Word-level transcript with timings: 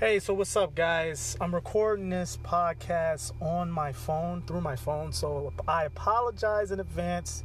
Hey, 0.00 0.18
so 0.18 0.32
what's 0.32 0.56
up, 0.56 0.74
guys? 0.74 1.36
I'm 1.42 1.54
recording 1.54 2.08
this 2.08 2.38
podcast 2.42 3.32
on 3.38 3.70
my 3.70 3.92
phone, 3.92 4.40
through 4.46 4.62
my 4.62 4.74
phone, 4.74 5.12
so 5.12 5.52
I 5.68 5.84
apologize 5.84 6.70
in 6.70 6.80
advance 6.80 7.44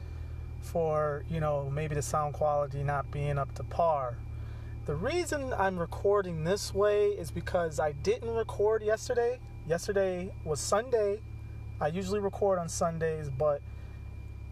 for, 0.61 1.25
you 1.29 1.41
know, 1.41 1.69
maybe 1.69 1.95
the 1.95 2.01
sound 2.01 2.33
quality 2.33 2.81
not 2.81 3.11
being 3.11 3.37
up 3.37 3.53
to 3.55 3.63
par. 3.65 4.15
The 4.85 4.95
reason 4.95 5.51
I'm 5.51 5.77
recording 5.77 6.45
this 6.45 6.73
way 6.73 7.09
is 7.09 7.29
because 7.29 7.77
I 7.77 7.91
didn't 7.91 8.33
record 8.33 8.83
yesterday. 8.83 9.41
Yesterday 9.67 10.31
was 10.45 10.61
Sunday. 10.61 11.19
I 11.81 11.87
usually 11.87 12.21
record 12.21 12.57
on 12.57 12.69
Sundays, 12.69 13.29
but, 13.29 13.61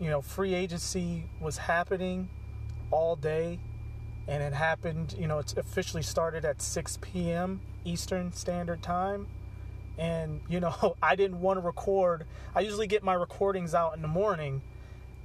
you 0.01 0.09
know, 0.09 0.21
free 0.21 0.53
agency 0.53 1.23
was 1.39 1.57
happening 1.57 2.27
all 2.91 3.15
day 3.15 3.59
and 4.27 4.43
it 4.43 4.51
happened, 4.51 5.15
you 5.17 5.27
know, 5.27 5.39
it's 5.39 5.53
officially 5.53 6.03
started 6.03 6.43
at 6.43 6.61
6 6.61 6.99
p.m. 7.01 7.61
Eastern 7.85 8.33
Standard 8.33 8.81
Time. 8.81 9.27
And, 9.97 10.41
you 10.49 10.59
know, 10.59 10.95
I 11.03 11.15
didn't 11.15 11.41
want 11.41 11.59
to 11.59 11.65
record. 11.65 12.25
I 12.55 12.61
usually 12.61 12.87
get 12.87 13.03
my 13.03 13.13
recordings 13.13 13.73
out 13.73 13.95
in 13.95 14.01
the 14.01 14.07
morning 14.07 14.61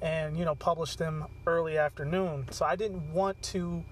and, 0.01 0.39
you 0.39 0.45
know, 0.45 0.55
publish 0.55 0.97
them 0.97 1.27
early 1.47 1.79
afternoon. 1.79 2.47
So 2.51 2.65
I 2.65 2.77
didn't 2.77 3.12
want 3.12 3.41
to, 3.45 3.83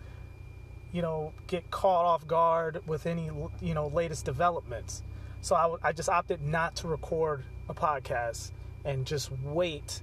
you 0.92 1.02
know, 1.02 1.33
get 1.47 1.70
caught 1.70 2.05
off 2.05 2.27
guard 2.27 2.83
with 2.87 3.06
any, 3.06 3.30
you 3.61 3.75
know, 3.75 3.89
latest 3.89 4.25
developments. 4.25 5.03
So 5.41 5.55
I, 5.56 5.89
I 5.89 5.92
just 5.92 6.09
opted 6.09 6.42
not 6.42 6.77
to 6.77 6.89
record 6.89 7.45
a 7.69 7.75
podcast 7.75 8.53
and 8.84 9.05
just 9.06 9.30
wait 9.42 10.01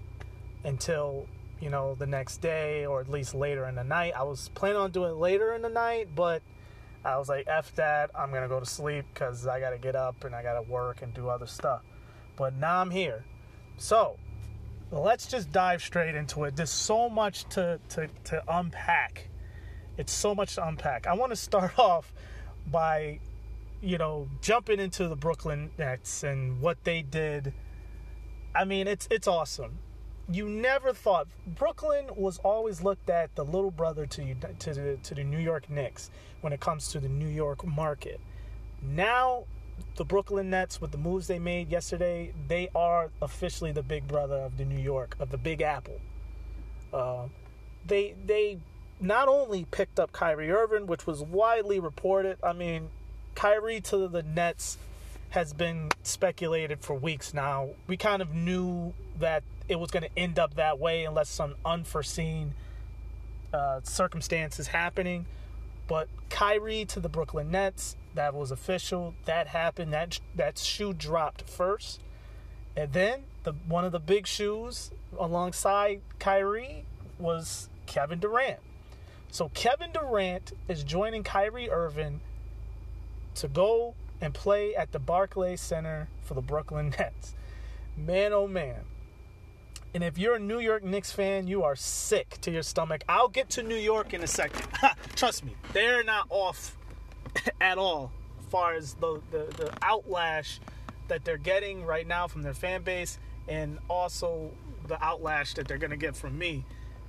until 0.64 1.28
you 1.64 1.70
know, 1.70 1.96
the 1.96 2.06
next 2.06 2.42
day 2.42 2.86
or 2.86 3.00
at 3.00 3.10
least 3.10 3.34
later 3.34 3.66
in 3.70 3.76
the 3.76 3.86
night. 3.86 4.12
I 4.18 4.24
was 4.24 4.50
planning 4.54 4.78
on 4.78 4.92
doing 4.92 5.12
it 5.12 5.16
later 5.16 5.54
in 5.54 5.62
the 5.62 5.70
night, 5.70 6.10
but 6.14 6.42
I 7.06 7.18
was 7.18 7.30
like, 7.30 7.48
F 7.48 7.74
that. 7.76 8.12
I'm 8.18 8.32
to 8.32 8.48
go 8.48 8.60
to 8.60 8.66
sleep 8.66 9.06
because 9.14 9.46
I 9.46 9.60
got 9.60 9.72
to 9.72 9.78
get 9.78 9.96
up 9.96 10.24
and 10.24 10.34
I 10.34 10.42
got 10.42 10.54
to 10.54 10.62
work 10.62 11.02
and 11.02 11.14
do 11.14 11.30
other 11.30 11.48
stuff. 11.48 11.82
But 12.36 12.54
now 12.56 12.80
I'm 12.80 12.92
here. 12.92 13.26
So 13.78 14.18
let's 14.92 15.28
just 15.28 15.52
dive 15.52 15.82
straight 15.82 16.16
into 16.16 16.46
it. 16.46 16.56
There's 16.56 16.70
so 16.70 17.10
much 17.10 17.46
to, 17.50 17.80
to, 17.90 18.08
to 18.26 18.44
unpack. 18.48 19.30
It's 19.98 20.14
so 20.14 20.34
much 20.34 20.56
to 20.56 20.68
unpack. 20.68 21.06
I 21.08 21.14
want 21.14 21.32
to 21.32 21.36
start 21.36 21.78
off 21.80 22.14
by, 22.72 23.20
you 23.82 23.98
know, 23.98 24.30
jumping 24.42 24.80
into 24.80 25.08
the 25.08 25.16
Brooklyn 25.16 25.72
Nets 25.78 26.24
and 26.24 26.62
what 26.62 26.84
they 26.84 27.02
did. 27.02 27.54
I 28.56 28.66
mean, 28.66 28.88
it's 28.88 29.08
it's 29.10 29.28
awesome 29.28 29.80
you 30.30 30.48
never 30.48 30.94
thought 30.94 31.28
Brooklyn 31.46 32.08
was 32.16 32.38
always 32.40 32.82
looked 32.82 33.10
at 33.10 33.36
the 33.36 33.44
little 33.44 33.72
brother 33.72 34.06
to 34.06 34.24
you 34.24 34.36
to 34.60 34.74
the 34.74 34.98
to 35.04 35.16
the 35.16 35.24
New 35.24 35.40
York 35.40 35.70
Knicks 35.70 36.10
when 36.42 36.54
it 36.54 36.60
comes 36.60 36.90
to 36.92 37.00
the 37.00 37.10
New 37.10 37.28
York 37.28 37.66
market. 37.66 38.20
Now, 38.82 39.46
the 39.96 40.06
Brooklyn 40.06 40.50
Nets 40.50 40.80
with 40.82 40.92
the 40.92 40.98
moves 40.98 41.28
they 41.28 41.40
made 41.40 41.70
yesterday, 41.70 42.34
they 42.48 42.70
are 42.76 43.12
officially 43.22 43.72
the 43.72 43.84
big 43.84 44.08
brother 44.08 44.38
of 44.38 44.58
the 44.58 44.66
New 44.66 44.80
York 44.80 45.16
of 45.20 45.30
the 45.30 45.38
Big 45.38 45.62
Apple. 45.62 46.00
Uh, 46.94 47.28
they 47.86 48.16
they 48.26 48.60
not 49.00 49.28
only 49.28 49.66
picked 49.72 50.00
up 50.00 50.12
Kyrie 50.14 50.52
Irving, 50.52 50.88
which 50.88 51.06
was 51.06 51.22
widely 51.22 51.80
reported. 51.80 52.38
I 52.42 52.54
mean, 52.54 52.90
Kyrie 53.36 53.82
to 53.82 54.08
the 54.08 54.24
Nets 54.24 54.78
has 55.34 55.52
been 55.52 55.90
speculated 56.04 56.80
for 56.80 56.94
weeks 56.94 57.34
now. 57.34 57.70
We 57.88 57.98
kind 57.98 58.22
of 58.22 58.36
knew 58.36 58.94
that 59.18 59.44
it 59.68 59.80
was 59.80 59.90
going 59.90 60.04
to 60.04 60.10
end 60.16 60.38
up 60.38 60.54
that 60.58 60.78
way 60.78 61.06
unless 61.06 61.28
some 61.28 61.56
unforeseen 61.66 62.54
uh, 63.52 63.80
circumstances 63.82 64.68
happening. 64.68 65.26
But 65.88 66.08
Kyrie 66.30 66.86
to 66.86 67.00
the 67.00 67.10
Brooklyn 67.10 67.50
Nets, 67.50 67.96
that 68.14 68.36
was 68.36 68.52
official. 68.52 69.16
That 69.26 69.48
happened. 69.48 69.92
That 69.92 70.20
that 70.36 70.60
shoe 70.60 70.94
dropped 70.94 71.50
first, 71.50 72.00
and 72.78 72.94
then 72.94 73.24
the 73.44 73.54
one 73.68 73.86
of 73.86 73.92
the 73.92 74.00
big 74.00 74.28
shoes 74.28 74.92
alongside 75.18 76.02
Kyrie 76.20 76.86
was 77.18 77.70
Kevin 77.88 78.20
Durant. 78.20 78.60
So 79.32 79.50
Kevin 79.56 79.92
Durant 79.94 80.54
is 80.68 80.84
joining 80.84 81.24
Kyrie 81.24 81.72
Irving 81.72 82.22
to 83.34 83.48
go 83.48 83.96
and 84.22 84.34
play 84.34 84.76
at 84.76 84.92
the 84.92 85.00
Barclays 85.00 85.62
Center 85.62 86.08
for 86.24 86.34
the 86.34 86.42
Brooklyn 86.42 86.94
Nets. 87.00 87.36
Man, 87.98 88.34
oh 88.34 88.48
man. 88.48 88.82
And 89.94 90.04
if 90.04 90.18
you're 90.18 90.36
a 90.36 90.40
New 90.40 90.60
York 90.60 90.84
Knicks 90.84 91.12
fan, 91.12 91.46
you 91.46 91.64
are 91.64 91.76
sick 91.76 92.38
to 92.42 92.52
your 92.52 92.64
stomach. 92.64 93.04
I'll 93.08 93.28
get 93.28 93.50
to 93.52 93.64
New 93.64 93.76
York 93.76 94.14
in 94.14 94.24
a 94.24 94.28
second. 94.28 94.66
Trust 95.16 95.46
me, 95.46 95.56
they're 95.72 96.04
not 96.04 96.26
off 96.30 96.76
at 97.62 97.78
all 97.78 98.12
as 98.40 98.46
far 98.48 98.74
as 98.74 98.94
the, 98.96 99.22
the, 99.30 99.46
the 99.58 99.72
outlash 99.82 100.60
that 101.10 101.24
they're 101.24 101.38
getting 101.38 101.86
right 101.86 102.08
now 102.08 102.28
from 102.28 102.42
their 102.42 102.54
fan 102.54 102.82
base 102.82 103.20
and 103.48 103.78
also 103.90 104.50
the 104.88 104.96
outlash 104.96 105.54
that 105.56 105.68
they're 105.68 105.78
going 105.78 105.92
to 105.92 105.98
get 105.98 106.16
from 106.16 106.38
me, 106.38 106.66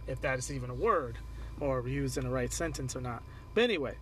if 0.06 0.20
that 0.20 0.38
is 0.38 0.52
even 0.52 0.68
a 0.68 0.74
word 0.74 1.16
or 1.60 1.86
used 1.88 2.18
in 2.18 2.24
the 2.24 2.30
right 2.30 2.52
sentence 2.52 2.94
or 2.94 3.00
not. 3.00 3.22
But 3.54 3.64
anyway, 3.64 3.94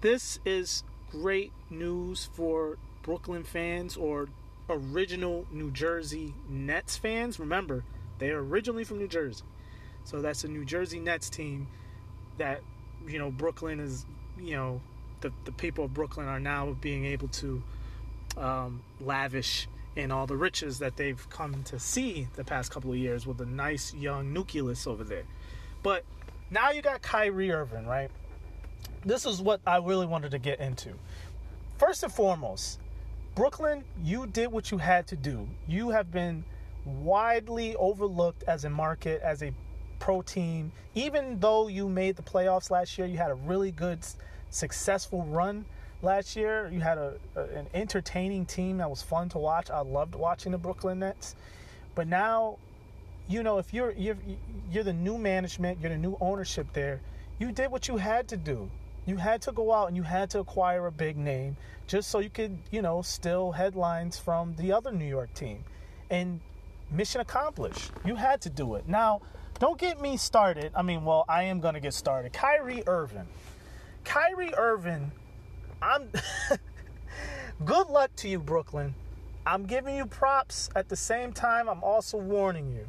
this 0.00 0.40
is 0.44 0.82
great 1.10 1.52
news 1.70 2.28
for 2.32 2.78
Brooklyn 3.02 3.44
fans 3.44 3.96
or 3.96 4.28
original 4.68 5.46
New 5.50 5.70
Jersey 5.70 6.34
Nets 6.48 6.96
fans. 6.96 7.38
Remember, 7.38 7.84
they 8.18 8.30
are 8.30 8.42
originally 8.42 8.84
from 8.84 8.98
New 8.98 9.08
Jersey. 9.08 9.44
So 10.04 10.20
that's 10.20 10.44
a 10.44 10.48
New 10.48 10.64
Jersey 10.64 11.00
Nets 11.00 11.30
team 11.30 11.68
that, 12.38 12.60
you 13.06 13.18
know, 13.18 13.30
Brooklyn 13.30 13.80
is, 13.80 14.06
you 14.38 14.56
know, 14.56 14.80
the, 15.20 15.32
the 15.44 15.52
people 15.52 15.84
of 15.84 15.94
Brooklyn 15.94 16.26
are 16.28 16.40
now 16.40 16.76
being 16.80 17.04
able 17.04 17.28
to 17.28 17.62
um, 18.36 18.82
lavish 19.00 19.68
in 19.96 20.12
all 20.12 20.26
the 20.26 20.36
riches 20.36 20.78
that 20.78 20.96
they've 20.96 21.28
come 21.28 21.62
to 21.64 21.78
see 21.78 22.28
the 22.36 22.44
past 22.44 22.70
couple 22.70 22.90
of 22.90 22.96
years 22.96 23.26
with 23.26 23.40
a 23.40 23.46
nice 23.46 23.92
young 23.94 24.32
nucleus 24.32 24.86
over 24.86 25.02
there. 25.02 25.24
But 25.82 26.04
now 26.50 26.70
you 26.70 26.82
got 26.82 27.02
Kyrie 27.02 27.50
Irving, 27.50 27.86
right? 27.86 28.10
This 29.04 29.26
is 29.26 29.40
what 29.40 29.60
I 29.66 29.78
really 29.78 30.06
wanted 30.06 30.32
to 30.32 30.38
get 30.38 30.60
into. 30.60 30.90
First 31.78 32.02
and 32.02 32.12
foremost, 32.12 32.80
Brooklyn, 33.34 33.84
you 34.02 34.26
did 34.26 34.48
what 34.50 34.70
you 34.70 34.78
had 34.78 35.06
to 35.08 35.16
do. 35.16 35.46
You 35.68 35.90
have 35.90 36.10
been 36.10 36.44
widely 36.84 37.76
overlooked 37.76 38.42
as 38.44 38.64
a 38.64 38.70
market, 38.70 39.22
as 39.22 39.42
a 39.42 39.52
pro 39.98 40.22
team. 40.22 40.72
Even 40.94 41.38
though 41.38 41.68
you 41.68 41.88
made 41.88 42.16
the 42.16 42.22
playoffs 42.22 42.70
last 42.70 42.98
year, 42.98 43.06
you 43.06 43.16
had 43.16 43.30
a 43.30 43.34
really 43.34 43.70
good, 43.70 44.00
successful 44.50 45.24
run 45.24 45.64
last 46.02 46.36
year. 46.36 46.68
You 46.72 46.80
had 46.80 46.98
a, 46.98 47.14
a, 47.36 47.42
an 47.44 47.66
entertaining 47.74 48.46
team 48.46 48.78
that 48.78 48.90
was 48.90 49.02
fun 49.02 49.28
to 49.30 49.38
watch. 49.38 49.70
I 49.70 49.80
loved 49.80 50.14
watching 50.14 50.52
the 50.52 50.58
Brooklyn 50.58 51.00
Nets. 51.00 51.36
But 51.94 52.08
now, 52.08 52.58
you 53.28 53.42
know, 53.42 53.58
if 53.58 53.74
you're 53.74 53.92
you're 53.92 54.18
you're 54.70 54.84
the 54.84 54.92
new 54.92 55.18
management, 55.18 55.80
you're 55.80 55.90
the 55.90 55.98
new 55.98 56.16
ownership 56.20 56.66
there. 56.72 57.00
You 57.38 57.52
did 57.52 57.70
what 57.70 57.86
you 57.88 57.96
had 57.96 58.28
to 58.28 58.36
do. 58.36 58.70
You 59.06 59.16
had 59.16 59.40
to 59.42 59.52
go 59.52 59.72
out 59.72 59.88
and 59.88 59.96
you 59.96 60.02
had 60.02 60.28
to 60.30 60.40
acquire 60.40 60.86
a 60.86 60.92
big 60.92 61.16
name 61.16 61.56
just 61.86 62.10
so 62.10 62.18
you 62.18 62.30
could, 62.30 62.58
you 62.70 62.82
know, 62.82 63.00
steal 63.00 63.52
headlines 63.52 64.18
from 64.18 64.54
the 64.56 64.72
other 64.72 64.92
New 64.92 65.06
York 65.06 65.32
team. 65.34 65.64
And 66.10 66.40
mission 66.90 67.20
accomplished. 67.20 67.92
You 68.04 68.16
had 68.16 68.40
to 68.42 68.50
do 68.50 68.74
it. 68.74 68.88
Now, 68.88 69.20
don't 69.58 69.78
get 69.78 70.00
me 70.00 70.16
started. 70.16 70.72
I 70.74 70.82
mean, 70.82 71.04
well, 71.04 71.24
I 71.28 71.44
am 71.44 71.60
going 71.60 71.74
to 71.74 71.80
get 71.80 71.94
started. 71.94 72.32
Kyrie 72.32 72.82
Irving. 72.86 73.26
Kyrie 74.04 74.54
Irving, 74.56 75.12
I'm 75.80 76.10
good 77.64 77.88
luck 77.88 78.14
to 78.16 78.28
you, 78.28 78.38
Brooklyn. 78.38 78.94
I'm 79.46 79.64
giving 79.64 79.96
you 79.96 80.06
props 80.06 80.70
at 80.76 80.88
the 80.88 80.96
same 80.96 81.32
time. 81.32 81.68
I'm 81.68 81.82
also 81.82 82.18
warning 82.18 82.72
you. 82.72 82.86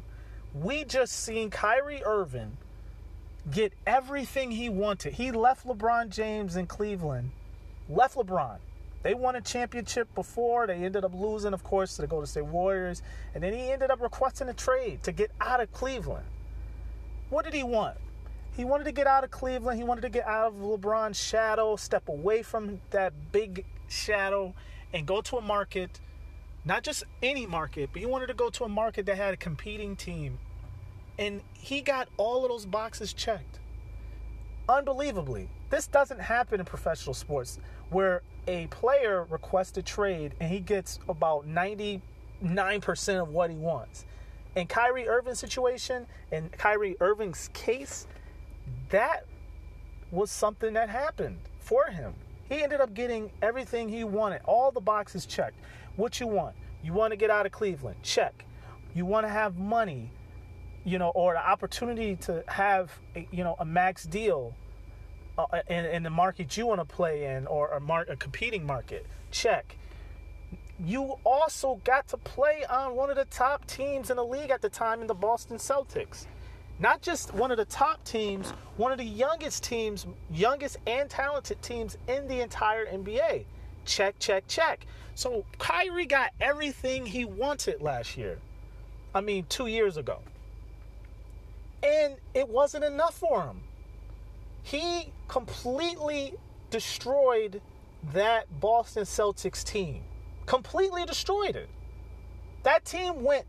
We 0.54 0.84
just 0.84 1.12
seen 1.24 1.50
Kyrie 1.50 2.02
Irving 2.04 2.56
get 3.50 3.72
everything 3.86 4.50
he 4.50 4.68
wanted. 4.68 5.14
He 5.14 5.30
left 5.30 5.66
LeBron 5.66 6.10
James 6.10 6.56
in 6.56 6.66
Cleveland, 6.66 7.30
left 7.88 8.16
LeBron. 8.16 8.58
They 9.02 9.14
won 9.14 9.34
a 9.34 9.40
championship 9.40 10.14
before. 10.14 10.66
They 10.66 10.74
ended 10.74 11.04
up 11.04 11.14
losing, 11.14 11.54
of 11.54 11.64
course, 11.64 11.96
to 11.96 12.02
the 12.02 12.08
Golden 12.08 12.26
State 12.26 12.44
Warriors. 12.44 13.02
And 13.34 13.42
then 13.42 13.54
he 13.54 13.70
ended 13.70 13.90
up 13.90 14.00
requesting 14.02 14.48
a 14.48 14.52
trade 14.52 15.02
to 15.04 15.12
get 15.12 15.30
out 15.40 15.60
of 15.60 15.72
Cleveland. 15.72 16.26
What 17.30 17.44
did 17.44 17.54
he 17.54 17.62
want? 17.62 17.96
He 18.56 18.64
wanted 18.64 18.84
to 18.84 18.92
get 18.92 19.06
out 19.06 19.24
of 19.24 19.30
Cleveland. 19.30 19.78
He 19.78 19.84
wanted 19.84 20.02
to 20.02 20.10
get 20.10 20.26
out 20.26 20.48
of 20.48 20.54
LeBron's 20.56 21.18
shadow, 21.18 21.76
step 21.76 22.08
away 22.08 22.42
from 22.42 22.80
that 22.90 23.32
big 23.32 23.64
shadow, 23.88 24.54
and 24.92 25.06
go 25.06 25.22
to 25.22 25.36
a 25.36 25.40
market, 25.40 25.98
not 26.64 26.82
just 26.82 27.04
any 27.22 27.46
market, 27.46 27.90
but 27.92 28.00
he 28.00 28.06
wanted 28.06 28.26
to 28.26 28.34
go 28.34 28.50
to 28.50 28.64
a 28.64 28.68
market 28.68 29.06
that 29.06 29.16
had 29.16 29.32
a 29.32 29.36
competing 29.36 29.96
team 29.96 30.38
and 31.20 31.42
he 31.52 31.82
got 31.82 32.08
all 32.16 32.44
of 32.44 32.50
those 32.50 32.64
boxes 32.64 33.12
checked. 33.12 33.60
Unbelievably. 34.68 35.48
This 35.68 35.86
doesn't 35.86 36.18
happen 36.18 36.58
in 36.58 36.66
professional 36.66 37.14
sports 37.14 37.60
where 37.90 38.22
a 38.48 38.66
player 38.68 39.26
requests 39.28 39.76
a 39.76 39.82
trade 39.82 40.34
and 40.40 40.50
he 40.50 40.60
gets 40.60 40.98
about 41.08 41.46
99% 41.46 42.00
of 43.20 43.28
what 43.28 43.50
he 43.50 43.56
wants. 43.56 44.06
In 44.56 44.66
Kyrie 44.66 45.06
Irving's 45.06 45.38
situation, 45.38 46.06
in 46.32 46.48
Kyrie 46.48 46.96
Irving's 47.00 47.50
case, 47.52 48.06
that 48.88 49.26
was 50.10 50.30
something 50.30 50.72
that 50.72 50.88
happened 50.88 51.38
for 51.60 51.86
him. 51.86 52.14
He 52.48 52.62
ended 52.62 52.80
up 52.80 52.94
getting 52.94 53.30
everything 53.42 53.88
he 53.88 54.04
wanted, 54.04 54.40
all 54.46 54.72
the 54.72 54.80
boxes 54.80 55.26
checked. 55.26 55.56
What 55.96 56.18
you 56.18 56.26
want? 56.26 56.56
You 56.82 56.94
want 56.94 57.12
to 57.12 57.16
get 57.16 57.30
out 57.30 57.44
of 57.44 57.52
Cleveland? 57.52 58.02
Check. 58.02 58.44
You 58.94 59.04
want 59.04 59.24
to 59.26 59.28
have 59.30 59.56
money, 59.56 60.10
you 60.84 60.98
know, 60.98 61.10
or 61.10 61.34
the 61.34 61.46
opportunity 61.46 62.16
to 62.16 62.42
have, 62.48 62.90
a, 63.16 63.26
you 63.30 63.44
know, 63.44 63.56
a 63.58 63.64
max 63.64 64.04
deal 64.04 64.54
uh, 65.38 65.46
in, 65.68 65.84
in, 65.86 66.02
the 66.02 66.10
market 66.10 66.56
you 66.56 66.66
want 66.66 66.80
to 66.80 66.84
play 66.84 67.24
in 67.36 67.46
or 67.46 67.68
a, 67.68 67.80
mar- 67.80 68.06
a 68.08 68.16
competing 68.16 68.66
market? 68.66 69.06
Check. 69.30 69.76
You 70.78 71.16
also 71.24 71.80
got 71.84 72.08
to 72.08 72.16
play 72.16 72.64
on 72.68 72.96
one 72.96 73.10
of 73.10 73.16
the 73.16 73.26
top 73.26 73.66
teams 73.66 74.10
in 74.10 74.16
the 74.16 74.24
league 74.24 74.50
at 74.50 74.62
the 74.62 74.70
time 74.70 75.00
in 75.00 75.06
the 75.06 75.14
Boston 75.14 75.58
Celtics 75.58 76.26
not 76.80 77.02
just 77.02 77.32
one 77.34 77.50
of 77.50 77.58
the 77.58 77.66
top 77.66 78.02
teams, 78.04 78.50
one 78.78 78.90
of 78.90 78.98
the 78.98 79.04
youngest 79.04 79.62
teams, 79.62 80.06
youngest 80.32 80.78
and 80.86 81.08
talented 81.10 81.60
teams 81.60 81.98
in 82.08 82.26
the 82.26 82.40
entire 82.40 82.86
NBA. 82.86 83.44
Check, 83.84 84.18
check, 84.18 84.44
check. 84.48 84.86
So 85.14 85.44
Kyrie 85.58 86.06
got 86.06 86.30
everything 86.40 87.04
he 87.04 87.26
wanted 87.26 87.82
last 87.82 88.16
year. 88.16 88.38
I 89.14 89.20
mean, 89.20 89.44
two 89.48 89.66
years 89.66 89.98
ago. 89.98 90.20
And 91.82 92.16
it 92.34 92.48
wasn't 92.48 92.84
enough 92.84 93.18
for 93.18 93.42
him. 93.42 93.62
He 94.62 95.12
completely 95.28 96.34
destroyed 96.70 97.60
that 98.12 98.60
Boston 98.60 99.04
Celtics 99.04 99.64
team. 99.64 100.02
Completely 100.46 101.04
destroyed 101.04 101.56
it. 101.56 101.68
That 102.62 102.84
team 102.84 103.22
went 103.22 103.46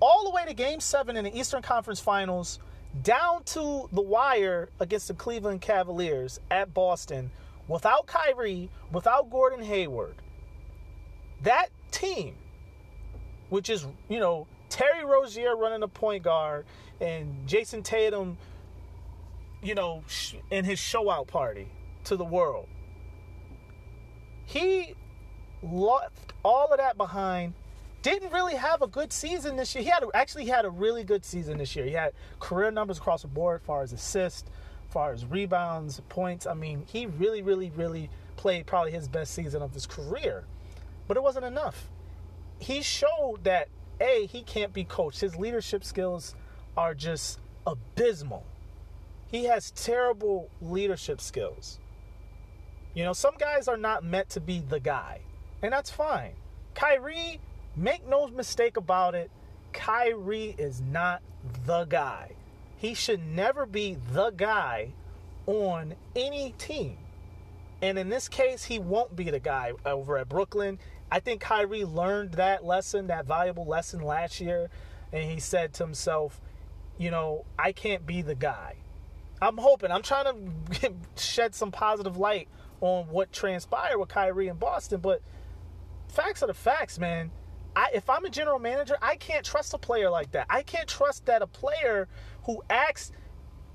all 0.00 0.24
the 0.24 0.30
way 0.30 0.44
to 0.46 0.54
game 0.54 0.80
seven 0.80 1.16
in 1.16 1.24
the 1.24 1.36
Eastern 1.36 1.62
Conference 1.62 2.00
Finals, 2.00 2.58
down 3.02 3.42
to 3.44 3.88
the 3.92 4.02
wire 4.02 4.68
against 4.80 5.08
the 5.08 5.14
Cleveland 5.14 5.60
Cavaliers 5.60 6.38
at 6.50 6.74
Boston 6.74 7.30
without 7.68 8.06
Kyrie, 8.06 8.68
without 8.92 9.30
Gordon 9.30 9.62
Hayward. 9.62 10.16
That 11.42 11.68
team, 11.90 12.36
which 13.48 13.70
is, 13.70 13.86
you 14.08 14.20
know, 14.20 14.46
Terry 14.72 15.04
Rozier 15.04 15.54
running 15.54 15.80
the 15.80 15.88
point 15.88 16.22
guard 16.22 16.64
and 16.98 17.46
Jayson 17.46 17.82
Tatum, 17.82 18.38
you 19.62 19.74
know, 19.74 20.02
in 20.50 20.64
his 20.64 20.78
show 20.78 21.10
out 21.10 21.26
party 21.26 21.68
to 22.04 22.16
the 22.16 22.24
world. 22.24 22.68
He 24.46 24.94
left 25.62 26.32
all 26.42 26.68
of 26.72 26.78
that 26.78 26.96
behind 26.96 27.52
didn't 28.00 28.32
really 28.32 28.54
have 28.54 28.80
a 28.80 28.86
good 28.86 29.12
season 29.12 29.56
this 29.56 29.74
year. 29.74 29.84
He 29.84 29.90
had 29.90 30.04
actually 30.14 30.46
had 30.46 30.64
a 30.64 30.70
really 30.70 31.04
good 31.04 31.26
season 31.26 31.58
this 31.58 31.76
year. 31.76 31.84
He 31.84 31.92
had 31.92 32.14
career 32.40 32.70
numbers 32.70 32.96
across 32.96 33.20
the 33.20 33.28
board, 33.28 33.60
as 33.60 33.66
far 33.66 33.82
as 33.82 33.92
assists, 33.92 34.48
as 34.88 34.92
far 34.92 35.12
as 35.12 35.26
rebounds, 35.26 36.00
points. 36.08 36.46
I 36.46 36.54
mean, 36.54 36.84
he 36.86 37.04
really, 37.04 37.42
really, 37.42 37.70
really 37.76 38.08
played 38.36 38.64
probably 38.64 38.92
his 38.92 39.06
best 39.06 39.34
season 39.34 39.60
of 39.60 39.74
his 39.74 39.84
career. 39.84 40.44
But 41.06 41.18
it 41.18 41.22
wasn't 41.22 41.44
enough. 41.44 41.90
He 42.58 42.80
showed 42.80 43.40
that 43.44 43.68
a 44.00 44.26
he 44.26 44.42
can't 44.42 44.72
be 44.72 44.84
coached. 44.84 45.20
His 45.20 45.36
leadership 45.36 45.84
skills 45.84 46.34
are 46.76 46.94
just 46.94 47.38
abysmal. 47.66 48.44
He 49.30 49.44
has 49.44 49.70
terrible 49.70 50.50
leadership 50.60 51.20
skills. 51.20 51.78
You 52.94 53.04
know, 53.04 53.12
some 53.12 53.34
guys 53.38 53.68
are 53.68 53.76
not 53.76 54.04
meant 54.04 54.28
to 54.30 54.40
be 54.40 54.60
the 54.60 54.80
guy, 54.80 55.20
and 55.62 55.72
that's 55.72 55.90
fine. 55.90 56.32
Kyrie 56.74 57.40
Make 57.74 58.06
no 58.06 58.28
mistake 58.28 58.76
about 58.76 59.14
it, 59.14 59.30
Kyrie 59.72 60.54
is 60.58 60.82
not 60.82 61.22
the 61.64 61.84
guy. 61.86 62.32
He 62.76 62.92
should 62.92 63.24
never 63.24 63.64
be 63.64 63.96
the 64.12 64.30
guy 64.30 64.92
on 65.46 65.94
any 66.14 66.54
team. 66.58 66.98
And 67.80 67.98
in 67.98 68.10
this 68.10 68.28
case, 68.28 68.64
he 68.64 68.78
won't 68.78 69.16
be 69.16 69.30
the 69.30 69.40
guy 69.40 69.72
over 69.86 70.18
at 70.18 70.28
Brooklyn. 70.28 70.78
I 71.12 71.20
think 71.20 71.42
Kyrie 71.42 71.84
learned 71.84 72.32
that 72.32 72.64
lesson, 72.64 73.08
that 73.08 73.26
valuable 73.26 73.66
lesson 73.66 74.00
last 74.00 74.40
year. 74.40 74.70
And 75.12 75.30
he 75.30 75.40
said 75.40 75.74
to 75.74 75.84
himself, 75.84 76.40
you 76.96 77.10
know, 77.10 77.44
I 77.58 77.72
can't 77.72 78.06
be 78.06 78.22
the 78.22 78.34
guy. 78.34 78.76
I'm 79.42 79.58
hoping, 79.58 79.90
I'm 79.90 80.00
trying 80.00 80.54
to 80.80 80.94
shed 81.22 81.54
some 81.54 81.70
positive 81.70 82.16
light 82.16 82.48
on 82.80 83.08
what 83.08 83.30
transpired 83.30 83.98
with 83.98 84.08
Kyrie 84.08 84.48
in 84.48 84.56
Boston. 84.56 85.00
But 85.02 85.20
facts 86.08 86.42
are 86.42 86.46
the 86.46 86.54
facts, 86.54 86.98
man. 86.98 87.30
I, 87.76 87.90
if 87.92 88.08
I'm 88.08 88.24
a 88.24 88.30
general 88.30 88.58
manager, 88.58 88.96
I 89.02 89.16
can't 89.16 89.44
trust 89.44 89.74
a 89.74 89.78
player 89.78 90.08
like 90.08 90.32
that. 90.32 90.46
I 90.48 90.62
can't 90.62 90.88
trust 90.88 91.26
that 91.26 91.42
a 91.42 91.46
player 91.46 92.08
who 92.44 92.62
acts, 92.70 93.12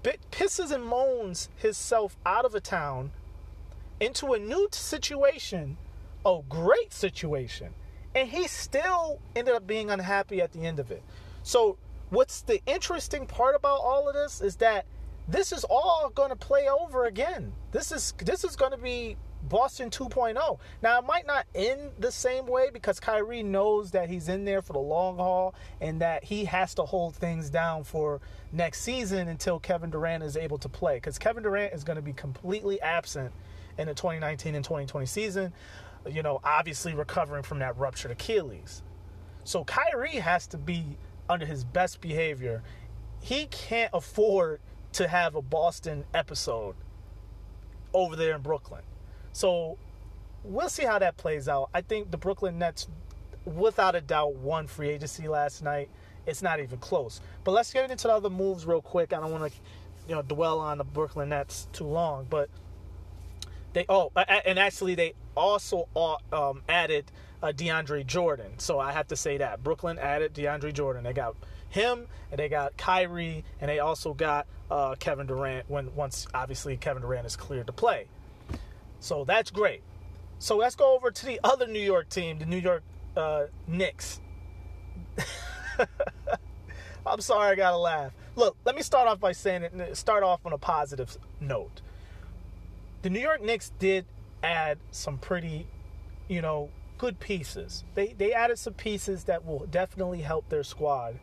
pisses 0.04 0.72
and 0.72 0.84
moans 0.84 1.50
himself 1.56 2.18
out 2.26 2.46
of 2.46 2.56
a 2.56 2.62
town 2.62 3.12
into 4.00 4.34
a 4.34 4.40
new 4.40 4.70
situation, 4.72 5.78
a 6.26 6.40
great 6.50 6.94
situation, 6.94 7.74
and 8.16 8.30
he 8.30 8.48
still 8.48 9.20
ended 9.36 9.56
up 9.56 9.68
being 9.68 9.90
unhappy 9.90 10.42
at 10.42 10.52
the 10.52 10.66
end 10.66 10.80
of 10.80 10.92
it. 10.92 11.04
So, 11.44 11.78
what's 12.10 12.42
the 12.42 12.62
interesting 12.66 13.26
part 13.26 13.56
about 13.56 13.80
all 13.82 14.08
of 14.08 14.16
this 14.16 14.42
is 14.42 14.58
that 14.58 14.86
this 15.28 15.52
is 15.52 15.66
all 15.70 16.12
going 16.14 16.30
to 16.30 16.36
play 16.36 16.68
over 16.70 17.06
again. 17.06 17.54
This 17.72 17.92
is 17.92 18.14
this 18.24 18.44
is 18.44 18.56
going 18.56 18.72
to 18.72 18.78
be 18.78 19.18
Boston 19.44 19.90
2.0. 19.90 20.60
Now, 20.82 21.00
it 21.00 21.06
might 21.06 21.28
not 21.28 21.46
end 21.56 21.92
the 22.00 22.12
same 22.12 22.48
way 22.48 22.70
because 22.72 23.00
Kyrie 23.00 23.44
knows 23.44 23.92
that 23.92 24.10
he's 24.10 24.30
in 24.30 24.46
there 24.46 24.62
for 24.62 24.74
the 24.74 24.80
long 24.80 25.18
haul 25.18 25.56
and 25.80 26.02
that 26.02 26.24
he 26.24 26.46
has 26.46 26.74
to 26.76 26.84
hold 26.84 27.16
things 27.16 27.50
down 27.50 27.84
for 27.84 28.20
next 28.52 28.82
season 28.82 29.28
until 29.28 29.60
Kevin 29.60 29.90
Durant 29.90 30.24
is 30.24 30.38
able 30.38 30.58
to 30.60 30.70
play. 30.70 30.96
Because 30.96 31.18
Kevin 31.18 31.44
Durant 31.44 31.74
is 31.74 31.84
going 31.84 31.98
to 31.98 32.02
be 32.02 32.14
completely 32.14 32.82
absent 32.82 33.32
in 33.78 33.88
the 33.88 33.94
2019 33.94 34.56
and 34.56 34.64
2020 34.64 35.06
season, 35.06 35.54
you 36.10 36.24
know, 36.24 36.40
obviously 36.44 36.94
recovering 36.94 37.44
from 37.44 37.60
that 37.60 37.78
ruptured 37.78 38.12
Achilles. 38.12 38.84
So 39.44 39.64
Kyrie 39.64 40.16
has 40.16 40.48
to 40.48 40.58
be 40.58 40.98
under 41.30 41.46
his 41.46 41.64
best 41.64 42.02
behavior. 42.02 42.64
He 43.22 43.46
can't 43.48 43.92
afford 43.94 44.60
to 44.94 45.08
have 45.08 45.36
a 45.36 45.42
Boston 45.42 46.06
episode 46.14 46.76
over 47.94 48.16
there 48.16 48.36
in 48.36 48.42
Brooklyn. 48.42 48.82
So 49.34 49.78
we'll 50.44 50.70
see 50.70 50.84
how 50.84 51.00
that 51.00 51.18
plays 51.18 51.48
out. 51.48 51.70
I 51.74 51.82
think 51.82 52.12
the 52.12 52.18
Brooklyn 52.18 52.58
Nets, 52.58 52.88
without 53.46 53.96
a 53.96 54.02
doubt, 54.02 54.36
won 54.36 54.68
free 54.68 54.90
agency 54.90 55.28
last 55.28 55.64
night. 55.64 55.90
It's 56.26 56.42
not 56.42 56.60
even 56.60 56.78
close. 56.80 57.22
But 57.44 57.52
let's 57.52 57.72
get 57.72 57.90
into 57.90 58.08
the 58.08 58.14
other 58.14 58.30
moves 58.30 58.66
real 58.66 58.82
quick. 58.82 59.14
I 59.14 59.20
don't 59.20 59.32
want 59.32 59.52
to, 59.52 59.60
you 60.10 60.16
know, 60.16 60.22
dwell 60.22 60.60
on 60.60 60.78
the 60.78 60.84
Brooklyn 60.84 61.30
Nets 61.30 61.68
too 61.72 61.86
long. 61.86 62.28
But 62.30 62.50
they 63.74 63.86
oh, 63.90 64.12
and 64.16 64.58
actually 64.58 64.96
they 64.96 65.14
also 65.36 65.88
uh, 65.96 66.16
um, 66.32 66.62
added 66.68 67.06
uh, 67.44 67.48
DeAndre 67.48 68.06
Jordan. 68.06 68.58
So 68.58 68.80
I 68.80 68.92
have 68.92 69.08
to 69.10 69.16
say 69.16 69.38
that 69.38 69.64
Brooklyn 69.64 70.00
added 70.00 70.34
DeAndre 70.34 70.74
Jordan. 70.74 71.04
They 71.04 71.14
got 71.14 71.36
him 71.70 72.08
and 72.32 72.40
they 72.40 72.50
got 72.50 72.78
Kyrie 72.78 73.44
and 73.62 73.70
they 73.70 73.80
also 73.80 74.14
got 74.14 74.48
uh, 74.72 74.96
Kevin 74.96 75.28
Durant 75.28 75.70
when 75.70 75.94
once 75.96 76.28
obviously 76.34 76.78
Kevin 76.78 77.02
Durant 77.02 77.26
is 77.26 77.36
cleared 77.36 77.68
to 77.68 77.74
play. 77.74 78.08
So 79.00 79.26
that's 79.26 79.52
great. 79.52 79.82
So 80.40 80.58
let's 80.58 80.76
go 80.76 80.96
over 80.96 81.12
to 81.12 81.26
the 81.26 81.40
other 81.44 81.68
New 81.68 81.80
York 81.80 82.10
team, 82.10 82.40
the 82.40 82.46
New 82.46 82.58
York 82.58 82.84
uh, 83.16 83.46
Knicks. 83.68 84.20
I'm 87.06 87.22
sorry, 87.22 87.52
I 87.52 87.56
gotta 87.56 87.78
laugh. 87.78 88.12
Look, 88.36 88.58
let 88.66 88.76
me 88.76 88.82
start 88.82 89.08
off 89.08 89.20
by 89.20 89.32
saying 89.32 89.64
it. 89.64 89.98
Start 89.98 90.24
off 90.24 90.46
on 90.46 90.54
a 90.54 90.58
positive 90.58 91.18
note. 91.40 91.82
The 93.08 93.12
New 93.12 93.22
York 93.22 93.42
Knicks 93.42 93.72
did 93.80 94.04
add 94.44 94.80
some 94.92 95.18
pretty, 95.18 95.66
you 96.28 96.42
know, 96.42 96.70
good 96.98 97.22
pieces. 97.22 97.86
They 97.96 98.08
they 98.12 98.34
added 98.34 98.60
some 98.60 98.74
pieces 98.74 99.24
that 99.24 99.46
will 99.46 99.66
definitely 99.72 100.20
help 100.20 100.50
their 100.50 100.64
squad 100.64 101.18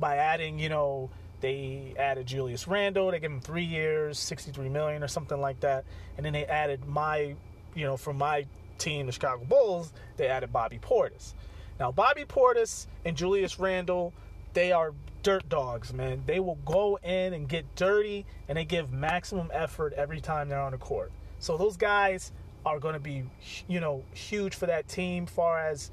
by 0.00 0.16
adding, 0.16 0.58
you 0.58 0.68
know, 0.68 1.10
they 1.40 1.94
added 1.96 2.26
Julius 2.26 2.66
Randle. 2.66 3.12
They 3.12 3.20
gave 3.20 3.30
him 3.30 3.40
three 3.40 3.62
years, 3.62 4.18
63 4.18 4.68
million 4.68 5.04
or 5.04 5.06
something 5.06 5.40
like 5.40 5.60
that. 5.60 5.84
And 6.16 6.26
then 6.26 6.32
they 6.32 6.44
added 6.44 6.88
my, 6.88 7.36
you 7.76 7.84
know, 7.84 7.96
from 7.96 8.18
my 8.18 8.44
team, 8.78 9.06
the 9.06 9.12
Chicago 9.12 9.44
Bulls, 9.44 9.92
they 10.16 10.26
added 10.26 10.52
Bobby 10.52 10.80
Portis. 10.80 11.34
Now, 11.78 11.92
Bobby 11.92 12.24
Portis 12.24 12.88
and 13.04 13.16
Julius 13.16 13.60
Randle, 13.60 14.12
they 14.54 14.72
are 14.72 14.92
dirt 15.22 15.48
dogs, 15.48 15.92
man. 15.92 16.22
They 16.26 16.40
will 16.40 16.58
go 16.64 16.98
in 17.02 17.32
and 17.34 17.48
get 17.48 17.74
dirty, 17.76 18.26
and 18.48 18.58
they 18.58 18.64
give 18.64 18.92
maximum 18.92 19.50
effort 19.52 19.92
every 19.94 20.20
time 20.20 20.48
they're 20.48 20.60
on 20.60 20.72
the 20.72 20.78
court. 20.78 21.12
So 21.38 21.56
those 21.56 21.76
guys 21.76 22.32
are 22.64 22.78
going 22.78 22.94
to 22.94 23.00
be, 23.00 23.24
you 23.68 23.80
know, 23.80 24.04
huge 24.14 24.54
for 24.54 24.66
that 24.66 24.88
team, 24.88 25.26
far 25.26 25.58
as 25.58 25.90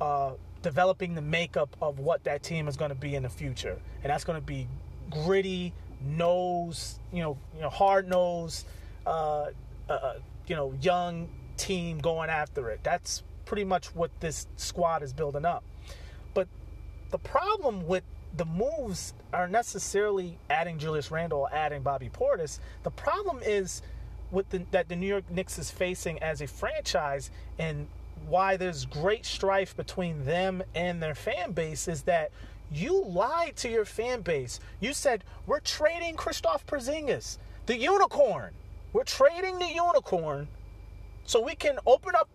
uh, 0.00 0.32
developing 0.62 1.14
the 1.14 1.22
makeup 1.22 1.76
of 1.80 1.98
what 1.98 2.24
that 2.24 2.42
team 2.42 2.68
is 2.68 2.76
going 2.76 2.90
to 2.90 2.96
be 2.96 3.14
in 3.14 3.22
the 3.22 3.28
future, 3.28 3.78
and 4.02 4.10
that's 4.10 4.24
going 4.24 4.38
to 4.38 4.46
be 4.46 4.68
gritty, 5.10 5.72
nose, 6.00 6.98
you 7.12 7.22
know, 7.22 7.38
you 7.54 7.62
know, 7.62 7.70
hard 7.70 8.08
nosed, 8.08 8.66
uh, 9.06 9.46
uh, 9.88 9.92
uh, 9.92 10.14
you 10.46 10.56
know, 10.56 10.74
young 10.80 11.28
team 11.56 11.98
going 11.98 12.30
after 12.30 12.70
it. 12.70 12.80
That's 12.82 13.22
pretty 13.44 13.64
much 13.64 13.94
what 13.94 14.10
this 14.20 14.46
squad 14.56 15.02
is 15.02 15.12
building 15.12 15.44
up. 15.44 15.64
But 16.34 16.48
the 17.10 17.18
problem 17.18 17.86
with 17.86 18.02
the 18.36 18.44
moves 18.44 19.14
are 19.32 19.48
necessarily 19.48 20.38
adding 20.50 20.78
Julius 20.78 21.10
Randle, 21.10 21.48
adding 21.52 21.82
Bobby 21.82 22.10
Portis. 22.10 22.58
The 22.82 22.90
problem 22.90 23.40
is 23.44 23.82
with 24.30 24.48
the, 24.50 24.64
that 24.72 24.88
the 24.88 24.96
New 24.96 25.06
York 25.06 25.30
Knicks 25.30 25.58
is 25.58 25.70
facing 25.70 26.22
as 26.22 26.40
a 26.40 26.46
franchise 26.46 27.30
and 27.58 27.86
why 28.28 28.56
there's 28.56 28.84
great 28.86 29.24
strife 29.24 29.76
between 29.76 30.24
them 30.24 30.62
and 30.74 31.02
their 31.02 31.14
fan 31.14 31.52
base 31.52 31.86
is 31.88 32.02
that 32.02 32.30
you 32.70 33.04
lied 33.04 33.56
to 33.56 33.70
your 33.70 33.84
fan 33.84 34.22
base. 34.22 34.58
You 34.80 34.92
said 34.92 35.22
we're 35.46 35.60
trading 35.60 36.16
Kristaps 36.16 36.64
Porzingis, 36.64 37.38
the 37.66 37.76
unicorn. 37.76 38.52
We're 38.92 39.04
trading 39.04 39.58
the 39.58 39.68
unicorn 39.68 40.48
so 41.24 41.40
we 41.40 41.54
can 41.54 41.78
open 41.86 42.14
up 42.16 42.28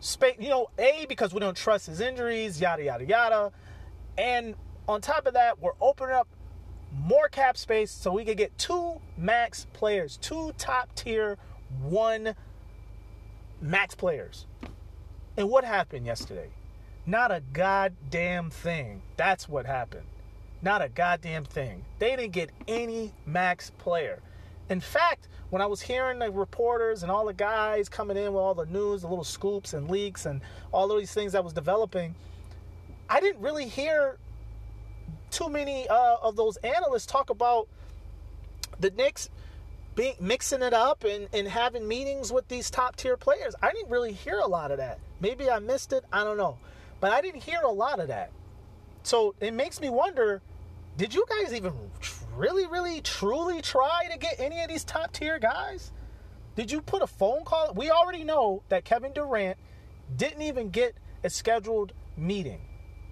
space. 0.00 0.36
You 0.40 0.48
know, 0.48 0.70
a 0.78 1.06
because 1.08 1.32
we 1.32 1.40
don't 1.40 1.56
trust 1.56 1.86
his 1.86 2.00
injuries, 2.00 2.60
yada 2.60 2.82
yada 2.82 3.04
yada, 3.04 3.52
and 4.18 4.56
on 4.88 5.00
top 5.00 5.26
of 5.26 5.34
that, 5.34 5.60
we're 5.60 5.72
opening 5.80 6.14
up 6.14 6.28
more 6.92 7.28
cap 7.28 7.56
space 7.56 7.90
so 7.90 8.12
we 8.12 8.24
could 8.24 8.36
get 8.36 8.56
two 8.58 9.00
max 9.16 9.66
players, 9.72 10.16
two 10.18 10.52
top 10.56 10.94
tier 10.94 11.36
one 11.82 12.34
max 13.60 13.94
players. 13.94 14.46
And 15.36 15.48
what 15.50 15.64
happened 15.64 16.06
yesterday? 16.06 16.48
Not 17.04 17.30
a 17.30 17.42
goddamn 17.52 18.50
thing. 18.50 19.02
That's 19.16 19.48
what 19.48 19.66
happened. 19.66 20.06
Not 20.62 20.82
a 20.82 20.88
goddamn 20.88 21.44
thing. 21.44 21.84
They 21.98 22.16
didn't 22.16 22.32
get 22.32 22.50
any 22.66 23.12
max 23.26 23.70
player. 23.78 24.20
In 24.68 24.80
fact, 24.80 25.28
when 25.50 25.62
I 25.62 25.66
was 25.66 25.80
hearing 25.80 26.18
the 26.18 26.30
reporters 26.30 27.02
and 27.02 27.12
all 27.12 27.26
the 27.26 27.34
guys 27.34 27.88
coming 27.88 28.16
in 28.16 28.32
with 28.32 28.42
all 28.42 28.54
the 28.54 28.66
news, 28.66 29.02
the 29.02 29.08
little 29.08 29.22
scoops 29.24 29.74
and 29.74 29.88
leaks 29.88 30.26
and 30.26 30.40
all 30.72 30.90
of 30.90 30.98
these 30.98 31.12
things 31.12 31.32
that 31.32 31.44
was 31.44 31.52
developing, 31.52 32.14
I 33.08 33.20
didn't 33.20 33.40
really 33.40 33.68
hear 33.68 34.18
too 35.36 35.50
many 35.50 35.86
uh, 35.86 36.16
of 36.22 36.34
those 36.34 36.56
analysts 36.58 37.04
talk 37.04 37.28
about 37.28 37.68
the 38.80 38.90
Knicks 38.90 39.28
being 39.94 40.14
mixing 40.18 40.62
it 40.62 40.72
up 40.72 41.04
and, 41.04 41.28
and 41.32 41.46
having 41.46 41.86
meetings 41.86 42.32
with 42.32 42.48
these 42.48 42.70
top 42.70 42.96
tier 42.96 43.18
players. 43.18 43.54
I 43.62 43.70
didn't 43.72 43.90
really 43.90 44.12
hear 44.12 44.38
a 44.38 44.46
lot 44.46 44.70
of 44.70 44.78
that. 44.78 44.98
Maybe 45.20 45.50
I 45.50 45.58
missed 45.58 45.92
it. 45.92 46.04
I 46.10 46.24
don't 46.24 46.38
know. 46.38 46.56
But 47.00 47.12
I 47.12 47.20
didn't 47.20 47.42
hear 47.42 47.60
a 47.62 47.70
lot 47.70 48.00
of 48.00 48.08
that. 48.08 48.30
So 49.02 49.34
it 49.40 49.52
makes 49.52 49.80
me 49.80 49.90
wonder 49.90 50.40
did 50.96 51.12
you 51.12 51.26
guys 51.28 51.52
even 51.52 51.74
really, 52.34 52.66
really, 52.66 53.02
truly 53.02 53.60
try 53.60 54.08
to 54.10 54.18
get 54.18 54.36
any 54.38 54.62
of 54.62 54.70
these 54.70 54.84
top 54.84 55.12
tier 55.12 55.38
guys? 55.38 55.92
Did 56.54 56.70
you 56.70 56.80
put 56.80 57.02
a 57.02 57.06
phone 57.06 57.44
call? 57.44 57.74
We 57.74 57.90
already 57.90 58.24
know 58.24 58.62
that 58.70 58.86
Kevin 58.86 59.12
Durant 59.12 59.58
didn't 60.16 60.40
even 60.40 60.70
get 60.70 60.94
a 61.22 61.28
scheduled 61.28 61.92
meeting 62.16 62.60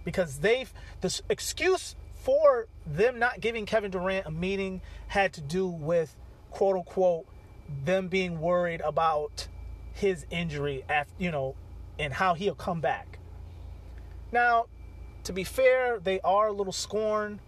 because 0.04 0.38
they've 0.38 0.72
the 1.02 1.20
excuse 1.28 1.94
for 2.24 2.66
them 2.86 3.18
not 3.18 3.40
giving 3.40 3.66
Kevin 3.66 3.90
Durant 3.90 4.26
a 4.26 4.30
meeting 4.30 4.80
had 5.08 5.34
to 5.34 5.42
do 5.42 5.68
with 5.68 6.16
quote 6.50 6.76
unquote 6.76 7.26
them 7.84 8.08
being 8.08 8.40
worried 8.40 8.80
about 8.80 9.48
his 9.92 10.24
injury 10.30 10.84
after 10.88 11.12
you 11.18 11.30
know 11.30 11.54
and 11.98 12.14
how 12.14 12.32
he'll 12.34 12.54
come 12.54 12.80
back. 12.80 13.18
Now, 14.32 14.66
to 15.24 15.32
be 15.32 15.44
fair, 15.44 16.00
they 16.00 16.18
are 16.20 16.48
a 16.48 16.52
little 16.52 16.72
scorned 16.72 17.40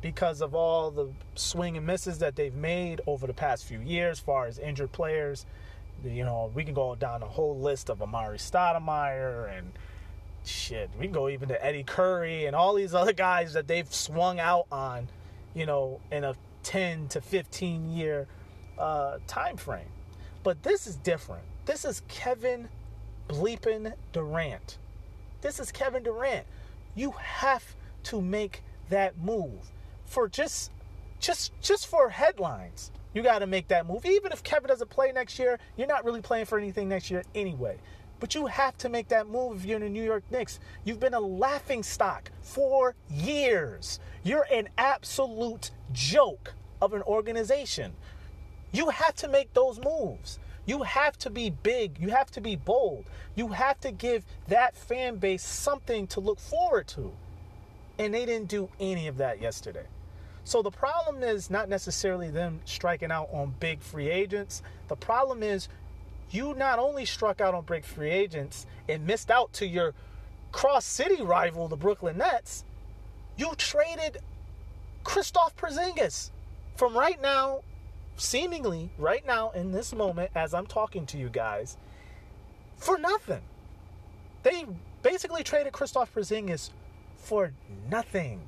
because 0.00 0.40
of 0.40 0.54
all 0.54 0.90
the 0.90 1.10
swing 1.34 1.76
and 1.76 1.86
misses 1.86 2.18
that 2.18 2.36
they've 2.36 2.54
made 2.54 3.00
over 3.06 3.26
the 3.26 3.34
past 3.34 3.66
few 3.66 3.80
years, 3.80 4.18
as 4.18 4.20
far 4.20 4.46
as 4.46 4.58
injured 4.58 4.92
players. 4.92 5.44
You 6.02 6.24
know, 6.24 6.50
we 6.54 6.64
can 6.64 6.72
go 6.72 6.94
down 6.94 7.22
a 7.22 7.26
whole 7.26 7.58
list 7.58 7.90
of 7.90 7.98
Amar'e 7.98 8.38
Stoudemire 8.38 9.58
and 9.58 9.72
shit. 10.44 10.90
We 10.98 11.06
can 11.06 11.12
go 11.12 11.28
even 11.28 11.48
to 11.48 11.64
Eddie 11.64 11.84
Curry 11.84 12.46
and 12.46 12.56
all 12.56 12.74
these 12.74 12.94
other 12.94 13.12
guys 13.12 13.52
that 13.52 13.66
they've 13.66 13.92
swung 13.92 14.38
out 14.40 14.66
on, 14.70 15.08
you 15.54 15.66
know, 15.66 16.00
in 16.10 16.24
a 16.24 16.34
10 16.62 17.08
to 17.08 17.20
15 17.20 17.90
year 17.90 18.26
uh, 18.78 19.18
time 19.26 19.56
frame. 19.56 19.88
But 20.42 20.62
this 20.62 20.86
is 20.86 20.96
different. 20.96 21.44
This 21.66 21.84
is 21.84 22.02
Kevin 22.08 22.68
bleeping 23.28 23.92
Durant. 24.12 24.78
This 25.40 25.60
is 25.60 25.70
Kevin 25.70 26.02
Durant. 26.02 26.46
You 26.94 27.12
have 27.12 27.74
to 28.04 28.20
make 28.20 28.62
that 28.88 29.18
move 29.18 29.70
for 30.04 30.28
just 30.28 30.72
just 31.20 31.52
just 31.60 31.86
for 31.86 32.08
headlines. 32.08 32.90
You 33.12 33.22
got 33.22 33.40
to 33.40 33.46
make 33.46 33.68
that 33.68 33.86
move. 33.86 34.04
Even 34.06 34.32
if 34.32 34.42
Kevin 34.42 34.68
doesn't 34.68 34.90
play 34.90 35.12
next 35.12 35.38
year, 35.38 35.58
you're 35.76 35.88
not 35.88 36.04
really 36.04 36.22
playing 36.22 36.46
for 36.46 36.58
anything 36.58 36.88
next 36.88 37.10
year 37.10 37.24
anyway. 37.34 37.78
But 38.20 38.34
you 38.34 38.46
have 38.46 38.76
to 38.78 38.90
make 38.90 39.08
that 39.08 39.28
move 39.28 39.56
if 39.56 39.64
you're 39.64 39.78
in 39.78 39.82
the 39.82 39.88
New 39.88 40.04
York 40.04 40.22
Knicks. 40.30 40.60
You've 40.84 41.00
been 41.00 41.14
a 41.14 41.20
laughing 41.20 41.82
stock 41.82 42.30
for 42.42 42.94
years. 43.08 43.98
You're 44.22 44.46
an 44.52 44.68
absolute 44.76 45.70
joke 45.92 46.52
of 46.82 46.92
an 46.92 47.02
organization. 47.02 47.94
You 48.72 48.90
have 48.90 49.14
to 49.16 49.28
make 49.28 49.52
those 49.54 49.80
moves. 49.82 50.38
You 50.66 50.82
have 50.82 51.18
to 51.18 51.30
be 51.30 51.50
big. 51.50 51.98
You 51.98 52.10
have 52.10 52.30
to 52.32 52.40
be 52.40 52.56
bold. 52.56 53.06
You 53.34 53.48
have 53.48 53.80
to 53.80 53.90
give 53.90 54.24
that 54.48 54.76
fan 54.76 55.16
base 55.16 55.42
something 55.42 56.06
to 56.08 56.20
look 56.20 56.38
forward 56.38 56.86
to. 56.88 57.12
And 57.98 58.12
they 58.14 58.26
didn't 58.26 58.48
do 58.48 58.68
any 58.78 59.08
of 59.08 59.16
that 59.16 59.40
yesterday. 59.40 59.86
So 60.44 60.62
the 60.62 60.70
problem 60.70 61.22
is 61.22 61.50
not 61.50 61.68
necessarily 61.68 62.30
them 62.30 62.60
striking 62.64 63.10
out 63.10 63.28
on 63.32 63.54
big 63.60 63.80
free 63.80 64.08
agents. 64.08 64.62
The 64.88 64.96
problem 64.96 65.42
is 65.42 65.68
you 66.30 66.54
not 66.54 66.78
only 66.78 67.04
struck 67.04 67.40
out 67.40 67.54
on 67.54 67.64
big 67.64 67.84
free 67.84 68.10
agents 68.10 68.66
and 68.88 69.06
missed 69.06 69.30
out 69.30 69.52
to 69.54 69.66
your 69.66 69.94
cross 70.52 70.84
city 70.84 71.22
rival, 71.22 71.68
the 71.68 71.76
Brooklyn 71.76 72.18
Nets, 72.18 72.64
you 73.36 73.54
traded 73.56 74.18
Kristaps 75.04 75.54
Porzingis 75.54 76.30
from 76.76 76.96
right 76.96 77.20
now, 77.20 77.60
seemingly 78.16 78.90
right 78.98 79.26
now 79.26 79.50
in 79.50 79.72
this 79.72 79.94
moment 79.94 80.30
as 80.34 80.54
I'm 80.54 80.66
talking 80.66 81.06
to 81.06 81.18
you 81.18 81.28
guys, 81.28 81.76
for 82.76 82.98
nothing. 82.98 83.42
They 84.42 84.64
basically 85.02 85.42
traded 85.42 85.72
Kristaps 85.72 86.08
Porzingis 86.14 86.70
for 87.16 87.52
nothing. 87.90 88.40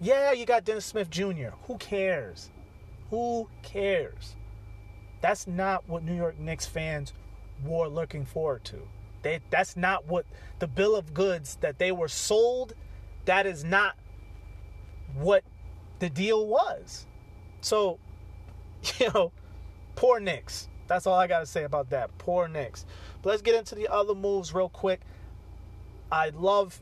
Yeah, 0.00 0.32
you 0.32 0.46
got 0.46 0.64
Dennis 0.64 0.86
Smith 0.86 1.10
Jr. 1.10 1.50
Who 1.66 1.76
cares? 1.78 2.50
Who 3.10 3.48
cares? 3.62 4.36
That's 5.20 5.46
not 5.46 5.88
what 5.88 6.04
New 6.04 6.14
York 6.14 6.38
Knicks 6.38 6.66
fans 6.66 7.12
were 7.64 7.88
looking 7.88 8.24
forward 8.24 8.64
to. 8.64 8.76
They, 9.22 9.40
that's 9.50 9.76
not 9.76 10.06
what 10.06 10.26
the 10.58 10.66
bill 10.66 10.94
of 10.94 11.12
goods 11.12 11.56
that 11.60 11.78
they 11.78 11.92
were 11.92 12.08
sold. 12.08 12.74
That 13.24 13.46
is 13.46 13.64
not 13.64 13.96
what 15.14 15.42
the 15.98 16.08
deal 16.08 16.46
was. 16.46 17.06
So, 17.60 17.98
you 18.98 19.08
know, 19.12 19.32
poor 19.96 20.20
Knicks. 20.20 20.68
That's 20.86 21.06
all 21.06 21.18
I 21.18 21.26
got 21.26 21.40
to 21.40 21.46
say 21.46 21.64
about 21.64 21.90
that. 21.90 22.16
Poor 22.18 22.48
Knicks. 22.48 22.86
But 23.22 23.30
let's 23.30 23.42
get 23.42 23.54
into 23.54 23.74
the 23.74 23.88
other 23.88 24.14
moves 24.14 24.54
real 24.54 24.68
quick. 24.68 25.00
I 26.10 26.30
love, 26.30 26.80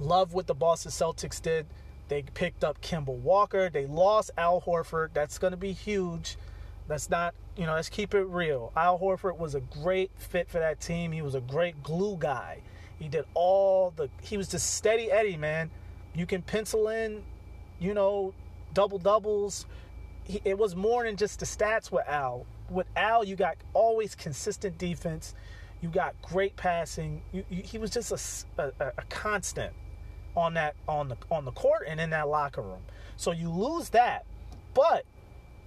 love 0.00 0.32
what 0.34 0.46
the 0.46 0.54
Boston 0.54 0.90
Celtics 0.90 1.40
did. 1.40 1.66
They 2.08 2.22
picked 2.22 2.64
up 2.64 2.80
Kemba 2.80 3.16
Walker. 3.16 3.70
They 3.70 3.86
lost 3.86 4.30
Al 4.36 4.60
Horford. 4.60 5.10
That's 5.14 5.38
going 5.38 5.52
to 5.52 5.56
be 5.56 5.72
huge. 5.72 6.36
Let's 6.88 7.08
not, 7.08 7.34
you 7.56 7.66
know, 7.66 7.74
let's 7.74 7.88
keep 7.88 8.14
it 8.14 8.24
real. 8.24 8.72
Al 8.76 8.98
Horford 8.98 9.38
was 9.38 9.54
a 9.54 9.60
great 9.60 10.10
fit 10.16 10.48
for 10.50 10.58
that 10.58 10.80
team. 10.80 11.12
He 11.12 11.22
was 11.22 11.34
a 11.34 11.40
great 11.40 11.82
glue 11.82 12.16
guy. 12.18 12.60
He 12.98 13.08
did 13.08 13.24
all 13.34 13.92
the, 13.96 14.08
he 14.22 14.36
was 14.36 14.48
just 14.48 14.74
steady 14.74 15.10
Eddie, 15.10 15.36
man. 15.36 15.70
You 16.14 16.26
can 16.26 16.42
pencil 16.42 16.88
in, 16.88 17.22
you 17.80 17.94
know, 17.94 18.34
double 18.74 18.98
doubles. 18.98 19.66
It 20.44 20.58
was 20.58 20.76
more 20.76 21.04
than 21.04 21.16
just 21.16 21.40
the 21.40 21.46
stats 21.46 21.90
with 21.90 22.06
Al. 22.06 22.46
With 22.70 22.86
Al, 22.96 23.24
you 23.24 23.36
got 23.36 23.56
always 23.72 24.14
consistent 24.14 24.78
defense. 24.78 25.34
You 25.80 25.88
got 25.88 26.14
great 26.22 26.56
passing. 26.56 27.22
You, 27.32 27.44
you, 27.50 27.62
he 27.62 27.78
was 27.78 27.90
just 27.90 28.46
a, 28.58 28.62
a, 28.80 28.86
a 28.98 29.02
constant 29.10 29.72
on 30.36 30.54
that 30.54 30.74
on 30.88 31.08
the 31.08 31.16
on 31.30 31.44
the 31.44 31.52
court 31.52 31.84
and 31.86 32.00
in 32.00 32.10
that 32.10 32.28
locker 32.28 32.62
room. 32.62 32.82
So 33.16 33.32
you 33.32 33.50
lose 33.50 33.90
that, 33.90 34.24
but 34.72 35.04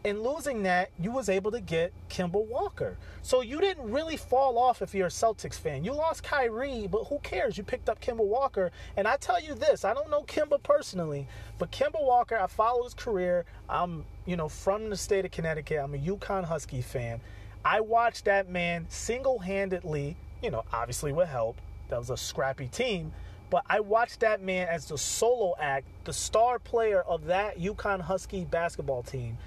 in 0.03 0.21
losing 0.21 0.63
that, 0.63 0.89
you 0.99 1.11
was 1.11 1.27
able 1.27 1.51
to 1.51 1.59
get 1.59 1.91
Kemba 2.09 2.45
Walker. 2.45 2.97
So 3.21 3.41
you 3.41 3.59
didn't 3.59 3.91
really 3.91 4.17
fall 4.17 4.57
off 4.57 4.81
if 4.81 4.93
you're 4.93 5.07
a 5.07 5.09
Celtics 5.09 5.55
fan. 5.55 5.83
You 5.83 5.93
lost 5.93 6.23
Kyrie, 6.23 6.87
but 6.87 7.05
who 7.05 7.19
cares? 7.19 7.57
You 7.57 7.63
picked 7.63 7.89
up 7.89 7.99
Kemba 7.99 8.23
Walker. 8.23 8.71
And 8.95 9.07
I 9.07 9.17
tell 9.17 9.41
you 9.41 9.53
this, 9.53 9.83
I 9.83 9.93
don't 9.93 10.09
know 10.09 10.23
Kemba 10.23 10.61
personally, 10.63 11.27
but 11.57 11.71
Kemba 11.71 12.01
Walker, 12.01 12.37
I 12.37 12.47
follow 12.47 12.83
his 12.83 12.93
career. 12.93 13.45
I'm, 13.69 14.05
you 14.25 14.37
know, 14.37 14.47
from 14.47 14.89
the 14.89 14.97
state 14.97 15.25
of 15.25 15.31
Connecticut. 15.31 15.79
I'm 15.79 15.93
a 15.93 15.97
UConn 15.97 16.45
Husky 16.45 16.81
fan. 16.81 17.19
I 17.65 17.81
watched 17.81 18.25
that 18.25 18.49
man 18.49 18.85
single-handedly, 18.89 20.15
you 20.41 20.51
know, 20.51 20.63
obviously 20.71 21.11
with 21.11 21.27
help. 21.27 21.57
That 21.89 21.99
was 21.99 22.09
a 22.09 22.17
scrappy 22.17 22.67
team. 22.67 23.11
But 23.49 23.63
I 23.69 23.79
watched 23.79 24.19
that 24.21 24.41
man 24.41 24.67
as 24.67 24.87
the 24.87 24.97
solo 24.97 25.55
act, 25.59 25.87
the 26.03 26.13
star 26.13 26.59
player 26.59 27.01
of 27.01 27.25
that 27.25 27.59
UConn 27.59 28.01
Husky 28.01 28.43
basketball 28.43 29.03
team, 29.03 29.37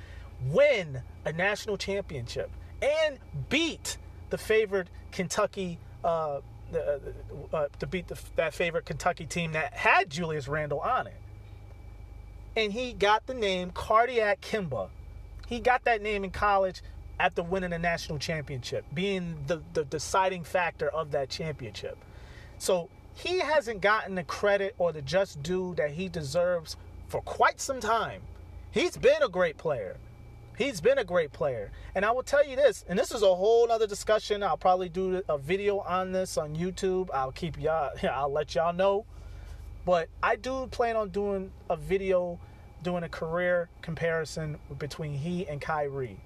win 0.48 1.02
a 1.24 1.32
national 1.32 1.76
championship 1.76 2.50
and 2.82 3.18
beat 3.48 3.98
the 4.30 4.38
favored 4.38 4.88
Kentucky, 5.12 5.78
uh, 6.04 6.40
uh, 6.74 6.98
uh, 7.52 7.66
to 7.78 7.86
beat 7.86 8.08
the, 8.08 8.18
that 8.36 8.54
favorite 8.54 8.86
Kentucky 8.86 9.26
team 9.26 9.52
that 9.52 9.74
had 9.74 10.08
Julius 10.08 10.48
Randle 10.48 10.80
on 10.80 11.06
it. 11.06 11.20
And 12.56 12.72
he 12.72 12.92
got 12.92 13.26
the 13.26 13.34
name 13.34 13.70
Cardiac 13.70 14.40
Kemba. 14.40 14.88
He 15.46 15.60
got 15.60 15.84
that 15.84 16.02
name 16.02 16.24
in 16.24 16.30
college 16.30 16.82
after 17.18 17.42
winning 17.42 17.72
a 17.72 17.78
national 17.78 18.18
championship, 18.18 18.84
being 18.94 19.36
the, 19.46 19.62
the 19.74 19.84
deciding 19.84 20.44
factor 20.44 20.88
of 20.88 21.10
that 21.10 21.28
championship. 21.28 21.98
So 22.58 22.88
he 23.14 23.40
hasn't 23.40 23.80
gotten 23.80 24.14
the 24.14 24.24
credit 24.24 24.74
or 24.78 24.92
the 24.92 25.02
just 25.02 25.42
due 25.42 25.74
that 25.76 25.90
he 25.90 26.08
deserves 26.08 26.76
for 27.08 27.20
quite 27.22 27.60
some 27.60 27.80
time. 27.80 28.22
He's 28.70 28.96
been 28.96 29.22
a 29.22 29.28
great 29.28 29.58
player. 29.58 29.96
He's 30.60 30.78
been 30.82 30.98
a 30.98 31.04
great 31.04 31.32
player. 31.32 31.72
And 31.94 32.04
I 32.04 32.10
will 32.10 32.22
tell 32.22 32.46
you 32.46 32.54
this, 32.54 32.84
and 32.86 32.98
this 32.98 33.12
is 33.12 33.22
a 33.22 33.34
whole 33.34 33.72
other 33.72 33.86
discussion. 33.86 34.42
I'll 34.42 34.58
probably 34.58 34.90
do 34.90 35.22
a 35.26 35.38
video 35.38 35.78
on 35.78 36.12
this 36.12 36.36
on 36.36 36.54
YouTube. 36.54 37.08
I'll 37.14 37.32
keep 37.32 37.58
y'all, 37.58 37.92
I'll 38.12 38.30
let 38.30 38.54
y'all 38.54 38.74
know. 38.74 39.06
But 39.86 40.10
I 40.22 40.36
do 40.36 40.66
plan 40.66 40.96
on 40.96 41.08
doing 41.08 41.50
a 41.70 41.76
video 41.78 42.38
doing 42.82 43.04
a 43.04 43.08
career 43.08 43.70
comparison 43.80 44.58
between 44.78 45.14
he 45.14 45.48
and 45.48 45.62
Kyrie. 45.62 46.20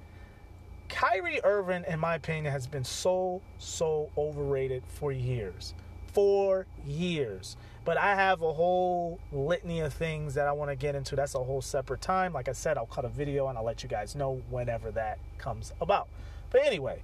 Kyrie 0.88 1.40
Irving, 1.44 1.84
in 1.86 2.00
my 2.00 2.16
opinion, 2.16 2.50
has 2.50 2.66
been 2.66 2.84
so, 2.84 3.40
so 3.58 4.10
overrated 4.18 4.82
for 4.88 5.12
years. 5.12 5.74
For 6.12 6.66
years. 6.84 7.56
But 7.84 7.98
I 7.98 8.14
have 8.14 8.40
a 8.42 8.52
whole 8.52 9.20
litany 9.30 9.80
of 9.80 9.92
things 9.92 10.34
that 10.34 10.46
I 10.46 10.52
want 10.52 10.70
to 10.70 10.76
get 10.76 10.94
into. 10.94 11.16
That's 11.16 11.34
a 11.34 11.42
whole 11.42 11.60
separate 11.60 12.00
time. 12.00 12.32
Like 12.32 12.48
I 12.48 12.52
said, 12.52 12.78
I'll 12.78 12.86
cut 12.86 13.04
a 13.04 13.08
video 13.08 13.48
and 13.48 13.58
I'll 13.58 13.64
let 13.64 13.82
you 13.82 13.88
guys 13.88 14.16
know 14.16 14.42
whenever 14.48 14.90
that 14.92 15.18
comes 15.36 15.72
about. 15.80 16.08
But 16.50 16.62
anyway, 16.64 17.02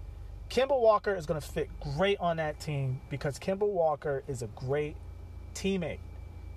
Kemba 0.49 0.81
Walker 0.81 1.15
is 1.15 1.27
going 1.27 1.41
to 1.41 1.47
fit 1.47 1.69
great 1.97 2.19
on 2.19 2.39
that 2.39 2.59
team 2.61 3.01
because 3.11 3.39
Kemba 3.39 3.69
Walker 3.69 4.23
is 4.27 4.43
a 4.43 4.47
great 4.49 4.97
teammate. 5.55 5.99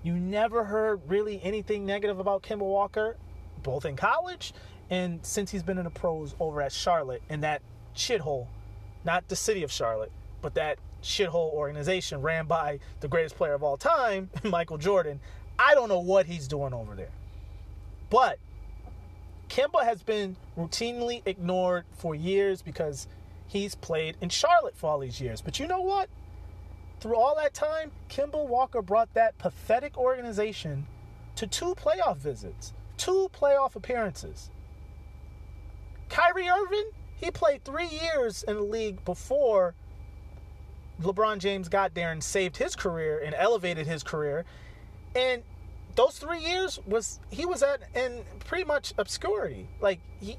You 0.02 0.14
never 0.14 0.64
heard 0.64 1.00
really 1.06 1.40
anything 1.42 1.84
negative 1.84 2.18
about 2.18 2.42
Kemba 2.42 2.60
Walker, 2.60 3.16
both 3.62 3.84
in 3.84 3.96
college 3.96 4.54
and 4.90 5.24
since 5.24 5.50
he's 5.50 5.62
been 5.62 5.78
in 5.78 5.84
the 5.84 5.90
pros 5.90 6.34
over 6.38 6.60
at 6.60 6.72
Charlotte 6.72 7.22
in 7.28 7.40
that 7.40 7.62
shithole, 7.94 8.46
not 9.04 9.28
the 9.28 9.36
city 9.36 9.62
of 9.62 9.72
Charlotte, 9.72 10.12
but 10.42 10.54
that 10.54 10.78
shithole 11.04 11.52
organization 11.52 12.20
ran 12.20 12.46
by 12.46 12.80
the 13.00 13.08
greatest 13.08 13.36
player 13.36 13.54
of 13.54 13.62
all 13.62 13.76
time, 13.76 14.30
Michael 14.42 14.78
Jordan. 14.78 15.20
I 15.58 15.74
don't 15.74 15.88
know 15.88 16.00
what 16.00 16.26
he's 16.26 16.48
doing 16.48 16.72
over 16.72 16.94
there. 16.94 17.12
But 18.10 18.38
Kemba 19.48 19.84
has 19.84 20.02
been 20.02 20.36
routinely 20.56 21.22
ignored 21.26 21.84
for 21.92 22.14
years 22.14 22.62
because 22.62 23.06
he's 23.46 23.74
played 23.74 24.16
in 24.20 24.28
Charlotte 24.28 24.76
for 24.76 24.90
all 24.90 24.98
these 24.98 25.20
years. 25.20 25.40
But 25.40 25.60
you 25.60 25.66
know 25.66 25.80
what? 25.80 26.08
Through 27.00 27.16
all 27.16 27.36
that 27.36 27.54
time, 27.54 27.92
Kemba 28.08 28.46
Walker 28.46 28.82
brought 28.82 29.12
that 29.14 29.36
pathetic 29.38 29.96
organization 29.98 30.86
to 31.36 31.46
two 31.46 31.74
playoff 31.74 32.16
visits, 32.16 32.72
two 32.96 33.30
playoff 33.38 33.76
appearances. 33.76 34.50
Kyrie 36.08 36.48
Irving, 36.48 36.90
he 37.16 37.30
played 37.30 37.64
three 37.64 37.88
years 37.88 38.42
in 38.42 38.56
the 38.56 38.62
league 38.62 39.04
before 39.04 39.74
LeBron 41.00 41.38
James 41.38 41.68
got 41.68 41.94
there 41.94 42.12
and 42.12 42.22
saved 42.22 42.56
his 42.56 42.76
career 42.76 43.20
and 43.24 43.34
elevated 43.34 43.86
his 43.86 44.02
career. 44.02 44.44
And 45.14 45.42
those 45.94 46.18
three 46.18 46.40
years 46.40 46.78
was 46.86 47.20
he 47.30 47.46
was 47.46 47.62
at 47.62 47.80
in 47.94 48.24
pretty 48.40 48.64
much 48.64 48.94
obscurity. 48.98 49.68
Like 49.80 50.00
he 50.20 50.36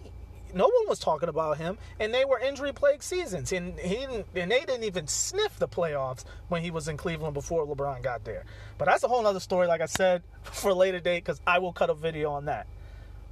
no 0.55 0.65
one 0.65 0.87
was 0.87 0.99
talking 0.99 1.27
about 1.27 1.57
him, 1.57 1.77
and 1.99 2.13
they 2.13 2.23
were 2.23 2.39
injury 2.39 2.71
plagued 2.71 3.03
seasons, 3.03 3.51
and 3.51 3.77
he 3.77 3.95
didn't, 3.95 4.25
and 4.35 4.49
they 4.49 4.61
didn't 4.61 4.85
even 4.85 5.05
sniff 5.05 5.59
the 5.59 5.67
playoffs 5.67 6.23
when 6.47 6.61
he 6.61 6.71
was 6.71 6.87
in 6.87 6.95
Cleveland 6.95 7.33
before 7.33 7.67
LeBron 7.67 8.01
got 8.01 8.23
there. 8.23 8.45
But 8.77 8.85
that's 8.85 9.03
a 9.03 9.09
whole 9.09 9.27
other 9.27 9.41
story, 9.41 9.67
like 9.67 9.81
I 9.81 9.85
said, 9.85 10.23
for 10.43 10.73
later 10.73 11.01
date 11.01 11.25
because 11.25 11.41
I 11.45 11.59
will 11.59 11.73
cut 11.73 11.89
a 11.89 11.93
video 11.93 12.31
on 12.31 12.45
that. 12.45 12.67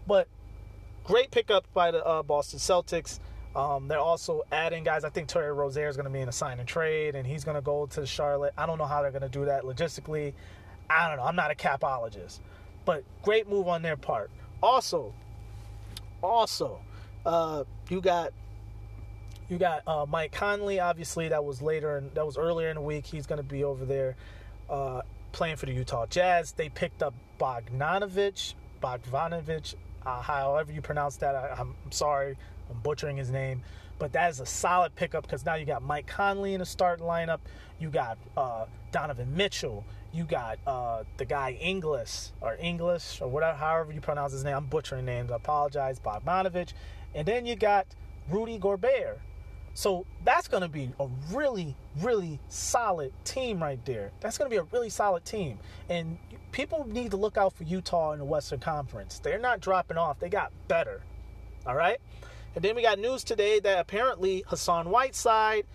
But 0.05 0.27
great 1.05 1.31
pickup 1.31 1.65
by 1.73 1.91
the 1.91 2.05
uh, 2.05 2.23
Boston 2.23 2.59
Celtics. 2.59 3.19
Um, 3.55 3.87
they're 3.87 3.99
also 3.99 4.43
adding 4.51 4.83
guys. 4.83 5.03
I 5.03 5.09
think 5.09 5.27
Terry 5.27 5.51
Rozier 5.51 5.87
is 5.87 5.95
going 5.95 6.05
to 6.05 6.11
be 6.11 6.21
in 6.21 6.29
a 6.29 6.33
sign 6.33 6.59
and 6.59 6.67
trade, 6.67 7.15
and 7.15 7.25
he's 7.25 7.43
going 7.43 7.55
to 7.55 7.61
go 7.61 7.85
to 7.87 8.05
Charlotte. 8.05 8.53
I 8.57 8.65
don't 8.65 8.77
know 8.77 8.85
how 8.85 9.01
they're 9.01 9.11
going 9.11 9.21
to 9.21 9.29
do 9.29 9.45
that 9.45 9.63
logistically. 9.63 10.33
I 10.89 11.07
don't 11.07 11.17
know. 11.17 11.23
I'm 11.23 11.35
not 11.35 11.51
a 11.51 11.55
capologist, 11.55 12.39
but 12.85 13.03
great 13.21 13.47
move 13.47 13.67
on 13.67 13.81
their 13.81 13.97
part. 13.97 14.31
Also, 14.61 15.13
also, 16.21 16.79
uh, 17.25 17.63
you 17.89 18.01
got 18.01 18.33
you 19.49 19.57
got 19.57 19.87
uh, 19.87 20.05
Mike 20.07 20.31
Conley. 20.31 20.79
Obviously, 20.79 21.27
that 21.29 21.43
was 21.43 21.61
later 21.61 21.97
and 21.97 22.13
that 22.15 22.25
was 22.25 22.37
earlier 22.37 22.69
in 22.69 22.75
the 22.75 22.81
week. 22.81 23.05
He's 23.05 23.27
going 23.27 23.37
to 23.37 23.47
be 23.47 23.63
over 23.63 23.85
there 23.85 24.15
uh, 24.69 25.01
playing 25.31 25.57
for 25.57 25.65
the 25.65 25.73
Utah 25.73 26.05
Jazz. 26.05 26.53
They 26.53 26.69
picked 26.69 27.03
up 27.03 27.13
Bogdanovich, 27.39 28.53
Bogdanovich, 28.81 29.75
uh, 30.05 30.21
however 30.21 30.71
you 30.71 30.81
pronounce 30.81 31.17
that. 31.17 31.35
I, 31.35 31.55
I'm 31.59 31.75
sorry, 31.91 32.37
I'm 32.73 32.81
butchering 32.81 33.17
his 33.17 33.29
name, 33.29 33.61
but 33.99 34.11
that 34.13 34.29
is 34.29 34.39
a 34.39 34.45
solid 34.45 34.95
pickup 34.95 35.23
because 35.23 35.45
now 35.45 35.55
you 35.55 35.65
got 35.65 35.81
Mike 35.83 36.07
Conley 36.07 36.53
in 36.53 36.59
the 36.59 36.65
starting 36.65 37.05
lineup. 37.05 37.39
You 37.79 37.89
got 37.89 38.17
uh, 38.35 38.65
Donovan 38.91 39.35
Mitchell. 39.35 39.83
You 40.11 40.25
got 40.25 40.59
uh, 40.67 41.03
the 41.17 41.25
guy 41.25 41.57
Ingles 41.59 42.33
or 42.41 42.55
English 42.59 43.21
or 43.21 43.27
whatever, 43.27 43.57
however 43.57 43.91
you 43.91 44.01
pronounce 44.01 44.31
his 44.31 44.43
name. 44.43 44.55
I'm 44.55 44.65
butchering 44.65 45.05
names. 45.05 45.31
I 45.31 45.35
apologize. 45.35 45.99
Bogdanovich. 45.99 46.73
And 47.15 47.27
then 47.27 47.45
you 47.45 47.55
got 47.55 47.87
Rudy 48.29 48.57
Gobert. 48.57 49.19
So 49.75 50.05
that's 50.23 50.47
going 50.47 50.61
to 50.61 50.69
be 50.69 50.91
a 50.99 51.07
really, 51.31 51.75
really 51.99 52.39
solid 52.47 53.11
team 53.23 53.61
right 53.61 53.83
there. 53.85 54.11
That's 54.19 54.37
going 54.37 54.49
to 54.49 54.53
be 54.53 54.59
a 54.59 54.63
really 54.71 54.89
solid 54.89 55.25
team. 55.25 55.57
And 55.89 56.19
people 56.51 56.87
need 56.87 57.11
to 57.11 57.17
look 57.17 57.37
out 57.37 57.53
for 57.53 57.63
Utah 57.63 58.11
in 58.11 58.19
the 58.19 58.25
Western 58.25 58.59
Conference. 58.59 59.19
They're 59.19 59.39
not 59.39 59.61
dropping 59.61 59.97
off, 59.97 60.19
they 60.19 60.29
got 60.29 60.51
better. 60.67 61.01
All 61.65 61.75
right? 61.75 61.99
And 62.55 62.63
then 62.63 62.75
we 62.75 62.83
got 62.83 62.99
news 62.99 63.23
today 63.23 63.59
that 63.61 63.79
apparently 63.79 64.43
Hassan 64.47 64.89
Whiteside, 64.89 65.65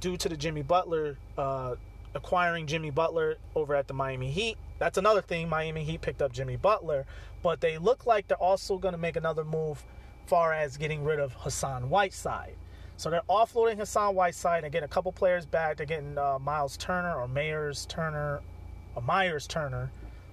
due 0.00 0.16
to 0.16 0.28
the 0.28 0.36
Jimmy 0.36 0.62
Butler, 0.62 1.16
uh, 1.36 1.74
acquiring 2.14 2.66
Jimmy 2.66 2.90
Butler 2.90 3.36
over 3.56 3.74
at 3.74 3.88
the 3.88 3.94
Miami 3.94 4.30
Heat, 4.30 4.56
that's 4.78 4.96
another 4.96 5.22
thing. 5.22 5.48
Miami 5.48 5.82
Heat 5.82 6.00
picked 6.00 6.22
up 6.22 6.32
Jimmy 6.32 6.56
Butler, 6.56 7.04
but 7.42 7.60
they 7.60 7.78
look 7.78 8.06
like 8.06 8.28
they're 8.28 8.36
also 8.36 8.78
going 8.78 8.92
to 8.92 8.98
make 8.98 9.16
another 9.16 9.44
move 9.44 9.84
far 10.26 10.52
as 10.52 10.76
getting 10.76 11.02
rid 11.02 11.18
of 11.18 11.32
Hassan 11.32 11.90
Whiteside. 11.90 12.54
So 12.96 13.10
they're 13.10 13.22
offloading 13.28 13.78
Hassan 13.78 14.14
Whiteside 14.14 14.62
and 14.62 14.72
getting 14.72 14.84
a 14.84 14.88
couple 14.88 15.10
players 15.10 15.46
back. 15.46 15.78
They're 15.78 15.86
getting 15.86 16.16
uh, 16.16 16.38
Miles 16.38 16.76
Turner 16.76 17.14
or 17.14 17.26
Mayers 17.26 17.88
Turner, 17.88 18.40
or 18.94 19.02
Myers 19.02 19.46
Turner 19.48 19.90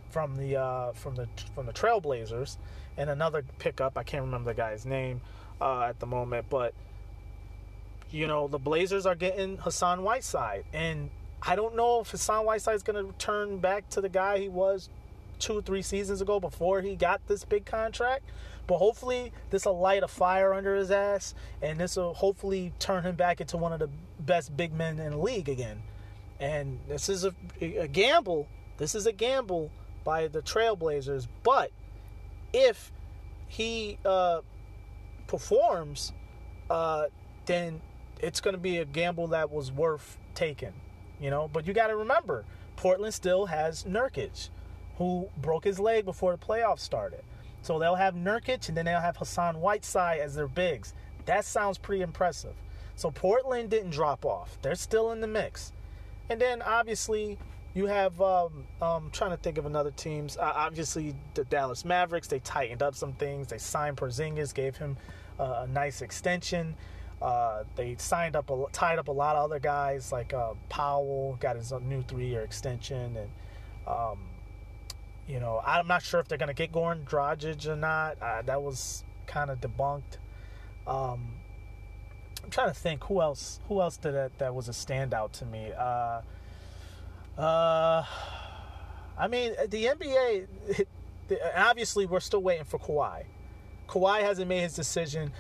from 0.10 0.36
the 0.36 0.58
uh, 0.58 0.92
from 0.92 1.16
the 1.16 1.28
from 1.56 1.66
the 1.66 1.74
Trailblazers, 1.74 2.58
and 2.98 3.10
another 3.10 3.44
pickup. 3.58 3.98
I 3.98 4.04
can't 4.04 4.24
remember 4.24 4.52
the 4.52 4.58
guy's 4.58 4.86
name 4.86 5.22
uh, 5.62 5.84
at 5.84 6.00
the 6.00 6.06
moment, 6.06 6.48
but 6.50 6.74
you 8.10 8.28
know 8.28 8.48
the 8.48 8.60
Blazers 8.60 9.06
are 9.06 9.16
getting 9.16 9.58
Hassan 9.58 10.04
Whiteside, 10.04 10.66
and 10.74 11.10
I 11.42 11.56
don't 11.56 11.76
know 11.76 12.02
if 12.02 12.12
Hassan 12.12 12.46
Whiteside 12.46 12.76
is 12.76 12.84
going 12.84 13.06
to 13.06 13.14
turn 13.18 13.60
back 13.60 13.90
to 13.90 14.02
the 14.02 14.10
guy 14.10 14.40
he 14.40 14.50
was 14.50 14.90
two, 15.40 15.62
three 15.62 15.82
seasons 15.82 16.22
ago 16.22 16.40
before 16.40 16.82
he 16.82 16.96
got 16.96 17.26
this 17.28 17.46
big 17.46 17.66
contract. 17.66 18.24
But 18.66 18.80
hopefully, 18.80 19.32
this 19.50 19.66
will 19.66 19.80
light 19.80 20.04
a 20.04 20.08
fire 20.08 20.54
under 20.54 20.76
his 20.76 20.92
ass, 20.92 21.34
and 21.62 21.80
this 21.80 21.96
will 21.96 22.14
hopefully 22.14 22.74
turn 22.80 23.04
him 23.04 23.16
back 23.16 23.40
into 23.40 23.56
one 23.56 23.72
of 23.72 23.80
the 23.80 23.90
best 24.20 24.56
big 24.58 24.74
men 24.74 25.00
in 25.00 25.12
the 25.12 25.18
league 25.18 25.48
again. 25.48 25.84
And 26.40 26.80
this 26.88 27.08
is 27.08 27.24
a, 27.24 27.34
a 27.62 27.88
gamble. 27.88 28.48
This 28.78 28.94
is 28.94 29.06
a 29.06 29.14
gamble 29.14 29.72
by 30.04 30.28
the 30.28 30.42
Trailblazers. 30.42 31.28
But 31.44 31.72
if 32.52 32.92
he 33.48 34.00
uh, 34.04 34.42
performs, 35.28 36.14
uh, 36.70 37.06
then 37.46 37.82
it's 38.20 38.42
going 38.42 38.56
to 38.56 38.62
be 38.62 38.78
a 38.78 38.86
gamble 38.86 39.28
that 39.28 39.52
was 39.52 39.72
worth 39.72 40.18
taking. 40.34 40.74
You 41.20 41.30
know, 41.30 41.50
but 41.52 41.66
you 41.66 41.74
got 41.74 41.88
to 41.88 41.96
remember, 41.96 42.46
Portland 42.76 43.14
still 43.14 43.48
has 43.48 43.84
Nurkic, 43.86 44.50
who 44.98 45.28
broke 45.42 45.64
his 45.64 45.80
leg 45.80 46.06
before 46.06 46.32
the 46.32 46.38
playoffs 46.38 46.80
started. 46.80 47.24
So 47.62 47.80
they'll 47.80 47.96
have 47.96 48.14
Nurkic 48.14 48.68
and 48.68 48.78
then 48.78 48.86
they'll 48.86 49.02
have 49.02 49.18
Hassan 49.18 49.60
Whiteside 49.60 50.20
as 50.20 50.36
their 50.36 50.48
bigs. 50.48 50.94
That 51.26 51.44
sounds 51.44 51.78
pretty 51.78 52.02
impressive. 52.02 52.54
So 52.96 53.12
Portland 53.12 53.70
didn't 53.70 53.92
drop 53.92 54.26
off. 54.26 54.58
They're 54.62 54.76
still 54.76 55.12
in 55.12 55.22
the 55.22 55.28
mix. 55.28 55.72
And 56.30 56.40
then 56.40 56.62
obviously 56.62 57.38
you 57.78 57.86
have 57.86 58.20
um, 58.20 58.66
um 58.82 59.10
trying 59.12 59.30
to 59.30 59.38
think 59.38 59.60
of 59.60 59.68
another 59.68 59.92
teams. 59.92 60.36
Uh, 60.36 60.52
obviously 60.56 61.14
the 61.36 61.46
Dallas 61.46 61.86
Mavericks. 61.86 62.28
They 62.28 62.40
tightened 62.40 62.82
up 62.82 62.96
some 62.96 63.14
things. 63.14 63.48
They 63.48 63.60
signed 63.60 63.98
Porzingis, 63.98 64.54
gave 64.54 64.76
him 64.76 64.98
uh, 65.40 65.66
a 65.66 65.68
nice 65.68 66.02
extension. 66.02 66.76
Uh, 67.22 67.64
they 67.76 67.96
signed 67.98 68.36
up, 68.36 68.50
a, 68.50 68.66
tied 68.72 69.00
up 69.00 69.08
a 69.08 69.12
lot 69.12 69.36
of 69.36 69.46
other 69.46 69.60
guys 69.60 70.12
like 70.12 70.34
uh, 70.34 70.54
Powell, 70.70 71.38
got 71.40 71.56
his 71.56 71.72
new 71.82 72.04
three-year 72.04 72.42
extension, 72.42 73.18
and 73.18 73.30
um, 73.88 74.20
you 75.28 75.40
know, 75.40 75.62
I'm 75.66 75.88
not 75.88 76.04
sure 76.04 76.20
if 76.20 76.28
they're 76.28 76.38
going 76.38 76.48
to 76.48 76.54
get 76.54 76.72
Goran 76.72 77.06
Dragic 77.06 77.68
or 77.68 77.76
not. 77.76 78.22
Uh, 78.22 78.44
that 78.44 78.62
was 78.62 79.04
kind 79.26 79.50
of 79.50 79.60
debunked. 79.62 80.18
Um, 80.86 81.34
I'm 82.44 82.52
trying 82.52 82.70
to 82.70 82.76
think 82.76 83.04
who 83.06 83.22
else. 83.22 83.60
Who 83.68 83.82
else 83.82 83.98
did 83.98 84.14
that? 84.14 84.38
That 84.38 84.54
was 84.54 84.70
a 84.70 84.74
standout 84.74 85.32
to 85.34 85.46
me. 85.46 85.74
Uh, 87.38 87.42
uh, 87.42 88.06
I 89.18 89.28
mean, 89.28 89.54
the 89.70 89.86
NBA. 89.86 90.86
Obviously, 91.56 92.06
we're 92.06 92.20
still 92.20 92.42
waiting 92.42 92.64
for 92.64 92.80
Kawhi. 92.80 93.26
Kawhi 93.88 94.22
hasn't 94.22 94.48
made 94.48 94.62
his 94.62 94.74
decision. 94.74 95.32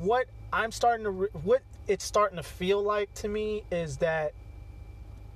What 0.00 0.26
I'm 0.52 0.72
starting 0.72 1.04
to 1.04 1.10
what 1.42 1.62
it's 1.88 2.04
starting 2.04 2.36
to 2.36 2.42
feel 2.42 2.82
like 2.82 3.12
to 3.14 3.28
me 3.28 3.64
is 3.70 3.98
that 3.98 4.32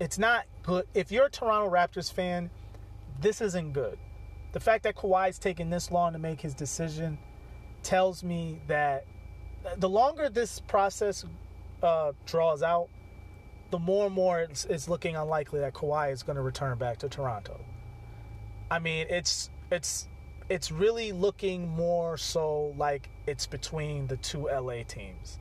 it's 0.01 0.19
not 0.19 0.45
good. 0.63 0.87
If 0.95 1.11
you're 1.11 1.27
a 1.27 1.31
Toronto 1.31 1.71
Raptors 1.71 2.13
fan, 2.13 2.51
this 3.21 3.41
isn't 3.41 3.73
good. 3.73 3.99
The 4.53 4.61
fact 4.61 4.85
that 4.85 4.95
Kawhi's 4.95 5.39
taking 5.39 5.71
this 5.71 5.91
long 5.91 6.13
to 6.13 6.19
make 6.19 6.41
his 6.41 6.55
decision 6.55 7.19
tells 7.83 8.23
me 8.23 8.61
that 8.69 9.07
the 9.77 9.89
longer 9.89 10.29
this 10.29 10.61
process 10.61 11.25
uh, 11.83 12.13
draws 12.25 12.63
out, 12.63 12.89
the 13.71 13.79
more 13.79 14.07
and 14.07 14.15
more 14.15 14.41
it's, 14.41 14.65
it's 14.67 14.89
looking 14.89 15.17
unlikely 15.17 15.61
that 15.61 15.75
Kawhi 15.75 16.13
is 16.13 16.23
going 16.23 16.37
to 16.37 16.43
return 16.43 16.79
back 16.79 16.99
to 16.99 17.09
Toronto. 17.09 17.59
I 18.71 18.79
mean, 18.79 19.07
it's 19.09 19.51
it's 19.71 20.07
it's 20.49 20.71
really 20.71 21.13
looking 21.13 21.69
more 21.69 22.17
so 22.17 22.75
like 22.77 23.09
it's 23.27 23.47
between 23.47 24.07
the 24.07 24.17
two 24.17 24.49
LA 24.49 24.83
teams. 24.87 25.39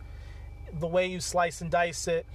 The 0.80 0.88
way 0.88 1.08
you 1.08 1.20
slice 1.20 1.62
and 1.62 1.70
dice 1.70 2.08
it, 2.08 2.26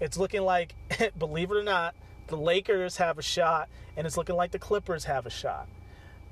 it's 0.00 0.16
looking 0.16 0.42
like, 0.42 0.74
believe 1.18 1.50
it 1.50 1.56
or 1.56 1.62
not, 1.62 1.94
the 2.28 2.36
Lakers 2.36 2.96
have 2.96 3.18
a 3.18 3.22
shot, 3.22 3.68
and 3.96 4.06
it's 4.06 4.16
looking 4.16 4.36
like 4.36 4.52
the 4.52 4.58
Clippers 4.58 5.04
have 5.04 5.26
a 5.26 5.30
shot. 5.30 5.68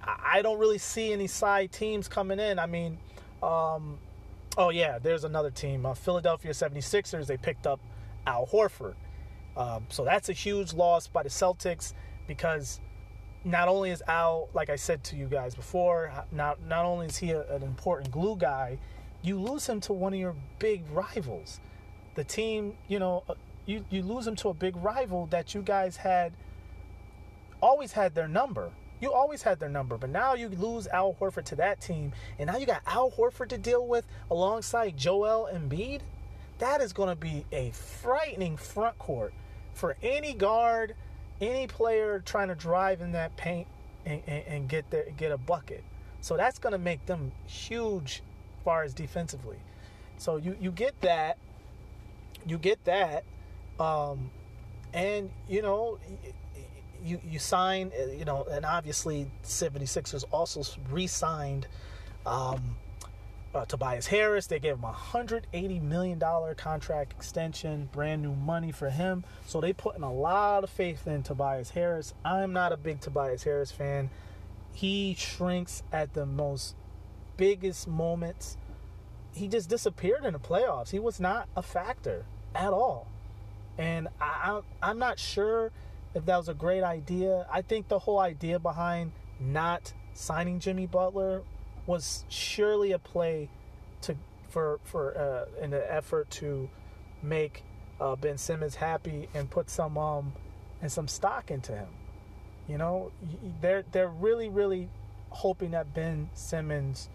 I 0.03 0.41
don't 0.43 0.59
really 0.59 0.79
see 0.79 1.13
any 1.13 1.27
side 1.27 1.73
teams 1.73 2.09
coming 2.09 2.39
in. 2.39 2.59
I 2.59 2.67
mean, 2.67 2.99
um, 3.43 3.99
oh 4.57 4.71
yeah, 4.71 4.99
there's 4.99 5.25
another 5.25 5.51
team, 5.51 5.85
uh, 5.85 5.95
Philadelphia 5.95 6.53
76ers. 6.53 7.27
They 7.27 7.37
picked 7.37 7.67
up 7.67 7.81
Al 8.27 8.47
Horford. 8.47 8.95
Um, 9.59 9.85
so 9.88 10.05
that's 10.05 10.29
a 10.29 10.33
huge 10.33 10.73
loss 10.73 11.09
by 11.09 11.25
the 11.25 11.29
Celtics 11.29 11.92
because 12.29 12.81
not 13.44 13.66
only 13.66 13.90
is 13.90 14.03
Al, 14.07 14.49
like 14.55 14.71
I 14.71 14.77
said 14.77 15.03
to 15.05 15.16
you 15.16 15.27
guys 15.27 15.57
before, 15.57 16.12
not 16.31 16.62
not 16.62 16.85
only 16.85 17.07
is 17.07 17.16
he 17.16 17.33
a, 17.33 17.42
an 17.53 17.64
important 17.64 18.12
glue 18.12 18.37
guy, 18.37 18.79
you 19.23 19.38
lose 19.38 19.68
him 19.68 19.81
to 19.83 19.92
one 19.92 20.14
of 20.14 20.21
your 20.21 20.37
big 20.61 20.85
rivals. 20.92 21.61
The 22.14 22.23
team, 22.23 22.75
you 22.87 23.01
know, 23.01 23.25
uh, 23.29 23.35
you 23.66 23.85
you 23.90 24.03
lose 24.03 24.29
him 24.29 24.37
to 24.37 24.51
a 24.51 24.55
big 24.55 24.77
rival 24.77 25.27
that 25.27 25.55
you 25.55 25.62
guys 25.62 25.97
had 25.97 26.33
always 27.61 27.92
had 27.92 28.14
their 28.14 28.29
number. 28.29 28.71
You 29.01 29.12
always 29.12 29.42
had 29.42 29.59
their 29.59 29.68
number, 29.68 29.97
but 29.97 30.11
now 30.11 30.35
you 30.35 30.49
lose 30.49 30.87
Al 30.88 31.14
Horford 31.14 31.44
to 31.47 31.57
that 31.57 31.81
team, 31.81 32.12
and 32.38 32.49
now 32.49 32.59
you 32.59 32.66
got 32.66 32.83
Al 32.87 33.11
Horford 33.11 33.49
to 33.49 33.59
deal 33.59 33.87
with 33.87 34.05
alongside 34.31 34.97
Joel 34.97 35.49
Embiid. 35.53 36.01
That 36.59 36.81
is 36.81 36.92
going 36.92 37.09
to 37.09 37.16
be 37.16 37.44
a 37.53 37.71
frightening 37.71 38.57
front 38.57 38.99
court 38.99 39.33
for 39.79 39.97
any 40.03 40.35
guard 40.35 40.95
any 41.41 41.67
player 41.67 42.21
trying 42.25 42.49
to 42.49 42.55
drive 42.55 43.01
in 43.01 43.12
that 43.12 43.37
paint 43.37 43.67
and, 44.05 44.23
and, 44.27 44.45
and 44.47 44.69
get 44.69 44.91
there, 44.91 45.07
get 45.17 45.33
a 45.33 45.38
bucket. 45.38 45.85
So 46.21 46.37
that's 46.37 46.59
going 46.59 46.73
to 46.73 46.79
make 46.79 47.05
them 47.07 47.33
huge 47.47 48.23
as 48.59 48.64
far 48.64 48.83
as 48.83 48.95
defensively. 48.95 49.59
So 50.17 50.37
you, 50.37 50.57
you 50.61 50.73
get 50.73 51.01
that, 51.03 51.38
you 52.47 52.59
get 52.59 52.85
that, 52.85 53.25
um, 53.79 54.31
and 54.93 55.31
you 55.49 55.62
know 55.62 55.99
you 57.05 57.21
you 57.31 57.38
sign 57.38 57.93
you 58.17 58.25
know 58.25 58.47
and 58.51 58.64
obviously 58.64 59.31
76ers 59.45 60.25
also 60.33 60.62
re-signed 60.91 61.69
um, 62.25 62.75
uh, 63.55 63.65
Tobias 63.65 64.07
Harris. 64.07 64.47
They 64.47 64.59
gave 64.59 64.75
him 64.75 64.85
a 64.85 64.93
$180 64.93 65.83
million 65.83 66.21
contract 66.57 67.13
extension, 67.13 67.89
brand 67.93 68.23
new 68.23 68.35
money 68.35 68.73
for 68.73 68.91
him. 68.91 69.25
So 69.47 69.61
they 69.61 69.73
put 69.73 69.97
in 69.97 70.03
a 70.03 70.13
lot 70.13 70.65
of 70.65 70.71
faith 70.71 71.07
in 71.07 71.23
Tobias 71.23 71.71
Harris. 71.71 72.15
I'm 72.25 72.53
not 72.53 72.73
a 72.73 72.77
big 72.77 73.01
Tobias 73.01 73.45
Harris 73.45 73.71
fan. 73.71 74.11
He 74.73 75.15
shrinks 75.19 75.83
at 75.93 76.15
the 76.15 76.27
most 76.27 76.77
biggest 77.37 77.89
moments. 77.89 78.57
He 79.33 79.49
just 79.49 79.69
disappeared 79.69 80.25
in 80.25 80.33
the 80.33 80.39
playoffs. 80.39 80.91
He 80.91 80.99
was 80.99 81.21
not 81.21 81.49
a 81.57 81.63
factor 81.63 82.25
at 82.55 82.73
all. 82.73 83.09
And 83.77 84.09
I, 84.21 84.61
I'm 84.83 84.99
not 84.99 85.19
sure 85.19 85.71
if 86.15 86.27
that 86.27 86.37
was 86.37 86.49
a 86.49 86.55
great 86.55 86.83
idea. 86.83 87.47
I 87.51 87.63
think 87.63 87.89
the 87.89 87.99
whole 87.99 88.19
idea 88.19 88.59
behind 88.59 89.13
not 89.41 89.93
signing 90.15 90.59
Jimmy 90.59 90.87
Butler 90.87 91.43
was 91.88 92.27
surely 92.29 92.92
a 92.92 92.98
play 92.98 93.48
to 94.03 94.14
for 94.51 94.79
for 94.85 95.16
uh, 95.18 95.64
in 95.64 95.72
an 95.72 95.83
effort 95.88 96.31
to 96.31 96.68
make 97.22 97.64
uh, 97.98 98.14
Ben 98.14 98.37
Simmons 98.38 98.77
happy 98.77 99.29
and 99.35 99.51
put 99.51 99.70
some 99.70 99.96
um 99.98 100.33
and 100.81 100.92
some 100.92 101.09
stock 101.09 101.51
into 101.51 101.72
him. 101.72 101.88
You 102.68 102.77
know, 102.77 103.11
they're 103.61 103.85
they're 103.90 104.09
really 104.09 104.51
really 104.51 104.90
hoping 105.31 105.70
that 105.70 105.94
Ben 105.94 106.29
Simmons, 106.35 107.09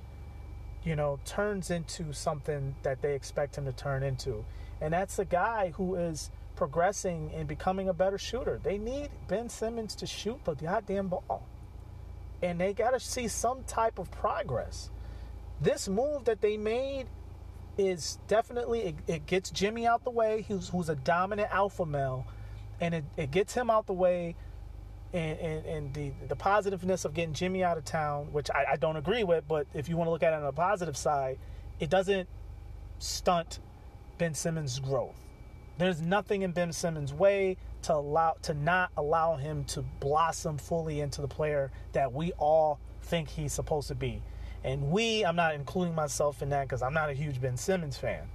you 0.83 0.95
know, 0.95 1.19
turns 1.23 1.69
into 1.69 2.11
something 2.11 2.75
that 2.81 3.01
they 3.01 3.13
expect 3.13 3.57
him 3.57 3.65
to 3.65 3.71
turn 3.71 4.01
into, 4.01 4.43
and 4.81 4.91
that's 4.91 5.19
a 5.19 5.25
guy 5.25 5.71
who 5.77 5.95
is 5.95 6.31
progressing 6.55 7.31
and 7.35 7.47
becoming 7.47 7.89
a 7.89 7.93
better 7.93 8.17
shooter. 8.17 8.59
They 8.63 8.79
need 8.79 9.09
Ben 9.27 9.49
Simmons 9.49 9.93
to 9.95 10.07
shoot 10.07 10.43
the 10.45 10.55
goddamn 10.55 11.09
ball 11.09 11.47
and 12.43 12.59
they 12.59 12.73
got 12.73 12.91
to 12.91 12.99
see 12.99 13.27
some 13.27 13.63
type 13.63 13.97
of 13.97 14.11
progress. 14.11 14.91
This 15.61 15.87
move 15.87 16.25
that 16.25 16.41
they 16.41 16.57
made 16.57 17.05
is 17.77 18.19
definitely 18.27 18.81
it, 18.81 18.95
it 19.07 19.25
gets 19.25 19.49
Jimmy 19.49 19.87
out 19.87 20.03
the 20.03 20.11
way, 20.11 20.45
who's 20.47 20.69
who's 20.69 20.89
a 20.89 20.95
dominant 20.95 21.49
alpha 21.51 21.85
male, 21.85 22.27
and 22.81 22.93
it, 22.93 23.05
it 23.17 23.31
gets 23.31 23.53
him 23.53 23.71
out 23.71 23.87
the 23.87 23.93
way. 23.93 24.35
And, 25.13 25.39
and, 25.39 25.65
and 25.67 25.93
the 25.93 26.11
the 26.27 26.35
positiveness 26.35 27.05
of 27.05 27.13
getting 27.13 27.35
Jimmy 27.35 27.63
out 27.63 27.77
of 27.77 27.85
town, 27.85 28.33
which 28.33 28.49
I, 28.49 28.65
I 28.71 28.75
don't 28.77 28.97
agree 28.97 29.23
with, 29.23 29.47
but 29.47 29.67
if 29.75 29.87
you 29.87 29.95
want 29.95 30.07
to 30.07 30.11
look 30.11 30.23
at 30.23 30.33
it 30.33 30.37
on 30.37 30.43
a 30.43 30.51
positive 30.51 30.97
side, 30.97 31.37
it 31.79 31.91
doesn't 31.91 32.27
stunt 32.97 33.59
Ben 34.17 34.33
Simmons' 34.33 34.79
growth. 34.79 35.15
There's 35.77 36.01
nothing 36.01 36.41
in 36.41 36.51
Ben 36.51 36.73
Simmons' 36.73 37.13
way 37.13 37.57
to 37.83 37.95
allow 37.95 38.35
to 38.43 38.53
not 38.53 38.91
allow 38.97 39.35
him 39.35 39.63
to 39.65 39.81
blossom 39.99 40.57
fully 40.57 41.01
into 41.01 41.21
the 41.21 41.27
player 41.27 41.71
that 41.93 42.11
we 42.11 42.31
all 42.33 42.79
think 43.01 43.29
he's 43.29 43.53
supposed 43.53 43.87
to 43.89 43.95
be. 43.95 44.21
And 44.63 44.91
we, 44.91 45.25
I'm 45.25 45.35
not 45.35 45.55
including 45.55 45.93
myself 45.93 46.41
in 46.41 46.49
that 46.49 46.63
because 46.63 46.81
I'm 46.81 46.93
not 46.93 47.09
a 47.09 47.13
huge 47.13 47.41
Ben 47.41 47.57
Simmons 47.57 47.97
fan. 47.97 48.27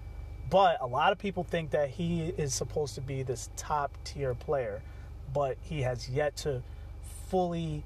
But 0.50 0.78
a 0.80 0.86
lot 0.86 1.12
of 1.12 1.18
people 1.18 1.44
think 1.44 1.70
that 1.70 1.90
he 1.90 2.28
is 2.36 2.54
supposed 2.54 2.94
to 2.94 3.00
be 3.00 3.22
this 3.22 3.50
top 3.56 3.96
tier 4.04 4.34
player, 4.34 4.82
but 5.32 5.56
he 5.60 5.82
has 5.82 6.08
yet 6.08 6.36
to 6.38 6.62
fully 7.28 7.84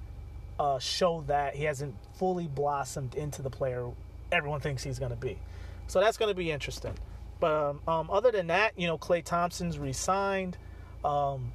uh, 0.59 0.79
show 0.79 1.25
that 1.27 1.55
he 1.55 1.64
hasn't 1.64 1.94
fully 2.14 2.48
blossomed 2.48 3.14
into 3.14 3.42
the 3.42 3.51
player 3.51 3.90
everyone 4.33 4.61
thinks 4.61 4.83
he's 4.83 4.98
going 4.98 5.11
to 5.11 5.16
be. 5.16 5.38
So 5.87 6.01
that's 6.01 6.16
going 6.16 6.31
to 6.31 6.35
be 6.35 6.51
interesting. 6.51 6.94
But 7.38 7.53
um, 7.53 7.81
um, 7.87 8.11
other 8.11 8.31
than 8.31 8.46
that, 8.48 8.79
you 8.79 8.87
know, 8.87 8.96
Klay 8.98 9.22
Thompson's 9.22 9.79
re-signed. 9.79 10.57
Um, 11.04 11.52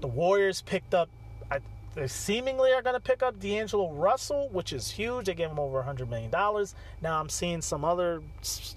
the 0.00 0.08
Warriors 0.08 0.62
picked 0.62 0.94
up, 0.94 1.08
I, 1.50 1.60
they 1.94 2.06
seemingly 2.06 2.72
are 2.72 2.82
going 2.82 2.94
to 2.94 3.00
pick 3.00 3.22
up 3.22 3.38
D'Angelo 3.38 3.92
Russell, 3.92 4.48
which 4.52 4.72
is 4.72 4.90
huge. 4.90 5.26
They 5.26 5.34
gave 5.34 5.50
him 5.50 5.58
over 5.58 5.82
$100 5.82 6.08
million. 6.08 6.30
Now 6.30 7.20
I'm 7.20 7.28
seeing 7.28 7.62
some 7.62 7.84
other 7.84 8.22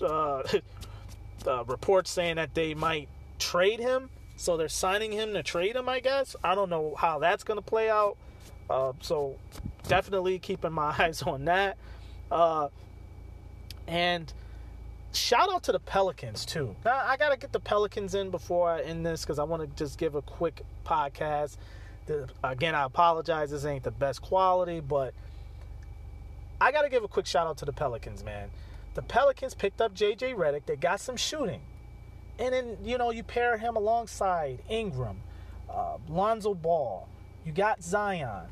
uh, 0.02 0.44
uh, 1.48 1.64
reports 1.66 2.12
saying 2.12 2.36
that 2.36 2.54
they 2.54 2.74
might 2.74 3.10
trade 3.40 3.80
him. 3.80 4.10
So 4.38 4.58
they're 4.58 4.68
signing 4.68 5.12
him 5.12 5.34
to 5.34 5.44
trade 5.44 5.76
him, 5.76 5.88
I 5.88 6.00
guess. 6.02 6.36
I 6.44 6.56
don't 6.56 6.70
know 6.70 6.94
how 6.98 7.20
that's 7.20 7.44
going 7.44 7.58
to 7.58 7.66
play 7.66 7.90
out. 7.90 8.18
Uh, 8.70 8.94
so 9.02 9.38
definitely 9.88 10.40
keeping 10.40 10.74
my 10.74 10.94
eyes 11.00 11.22
on 11.22 11.46
that. 11.46 11.78
Uh, 12.30 12.70
and 13.88 14.32
shout 15.16 15.52
out 15.52 15.64
to 15.64 15.72
the 15.72 15.80
Pelicans 15.80 16.46
too. 16.46 16.76
Now, 16.84 17.02
I 17.06 17.18
gotta 17.18 17.38
get 17.38 17.52
the 17.52 17.60
Pelicans 17.60 18.16
in 18.16 18.30
before 18.30 18.70
I 18.70 18.82
end 18.82 19.06
this 19.06 19.22
because 19.22 19.40
I 19.40 19.44
want 19.44 19.62
to 19.62 19.84
just 19.84 19.98
give 19.98 20.16
a 20.16 20.22
quick 20.22 20.62
podcast. 20.86 21.58
The, 22.06 22.30
again, 22.44 22.76
I 22.76 22.84
apologize. 22.84 23.52
This 23.52 23.66
ain't 23.66 23.84
the 23.84 23.92
best 23.92 24.22
quality, 24.22 24.80
but 24.80 25.14
I 26.62 26.72
gotta 26.72 26.90
give 26.90 27.04
a 27.04 27.08
quick 27.08 27.26
shout 27.26 27.48
out 27.48 27.58
to 27.58 27.66
the 27.66 27.74
Pelicans, 27.74 28.24
man. 28.24 28.50
The 28.94 29.02
Pelicans 29.02 29.54
picked 29.54 29.82
up 29.82 29.94
JJ 29.94 30.36
Redick. 30.36 30.66
They 30.66 30.76
got 30.76 31.00
some 31.00 31.18
shooting, 31.18 31.62
and 32.40 32.54
then 32.54 32.78
you 32.84 32.98
know 32.98 33.12
you 33.12 33.24
pair 33.24 33.58
him 33.58 33.76
alongside 33.76 34.60
Ingram, 34.70 35.22
uh, 35.70 35.98
Lonzo 36.08 36.54
Ball. 36.54 37.08
You 37.46 37.52
got 37.52 37.84
Zion. 37.84 38.48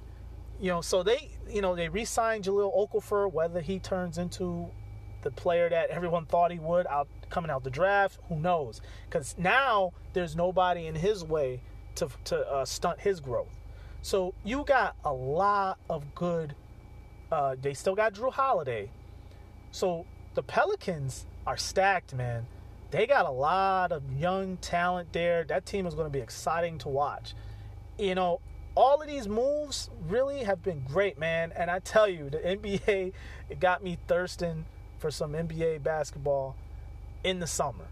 You 0.59 0.69
know, 0.69 0.81
so 0.81 1.03
they, 1.03 1.31
you 1.49 1.61
know, 1.61 1.75
they 1.75 1.89
re-signed 1.89 2.45
Jahlil 2.45 2.73
Okafor. 2.73 3.31
Whether 3.31 3.59
he 3.59 3.79
turns 3.79 4.17
into 4.17 4.69
the 5.23 5.31
player 5.31 5.69
that 5.69 5.89
everyone 5.89 6.25
thought 6.25 6.51
he 6.51 6.59
would 6.59 6.85
out 6.87 7.07
coming 7.29 7.49
out 7.49 7.63
the 7.63 7.69
draft. 7.69 8.19
Who 8.29 8.39
knows? 8.39 8.81
Because 9.09 9.35
now 9.37 9.93
there's 10.13 10.35
nobody 10.35 10.87
in 10.87 10.95
his 10.95 11.23
way 11.23 11.61
to 11.95 12.09
to 12.25 12.39
uh, 12.47 12.65
stunt 12.65 12.99
his 12.99 13.19
growth. 13.19 13.49
So 14.01 14.33
you 14.43 14.63
got 14.65 14.95
a 15.03 15.13
lot 15.13 15.79
of 15.89 16.13
good. 16.13 16.55
Uh, 17.31 17.55
they 17.59 17.73
still 17.73 17.95
got 17.95 18.13
Jrue 18.13 18.33
Holiday. 18.33 18.91
So 19.71 20.05
the 20.35 20.43
Pelicans 20.43 21.25
are 21.47 21.57
stacked, 21.57 22.13
man. 22.13 22.45
They 22.91 23.07
got 23.07 23.25
a 23.25 23.31
lot 23.31 23.91
of 23.91 24.03
young 24.19 24.57
talent 24.57 25.13
there. 25.13 25.43
That 25.45 25.65
team 25.65 25.87
is 25.87 25.95
going 25.95 26.05
to 26.05 26.11
be 26.11 26.19
exciting 26.19 26.77
to 26.79 26.89
watch. 26.89 27.33
You 27.97 28.13
know, 28.13 28.39
all 28.75 29.01
of 29.01 29.07
these 29.07 29.27
moves 29.27 29.89
really 30.07 30.43
have 30.43 30.61
been 30.61 30.83
great, 30.87 31.17
man. 31.17 31.51
And 31.55 31.71
I 31.71 31.79
tell 31.79 32.07
you, 32.07 32.29
the 32.29 32.37
NBA 32.37 33.13
it 33.49 33.59
got 33.59 33.83
me 33.83 33.97
thirsting 34.07 34.65
for 35.03 35.11
some 35.11 35.33
NBA 35.33 35.83
basketball. 35.83 36.55
in 37.25 37.39
the 37.39 37.47
summer. 37.47 37.83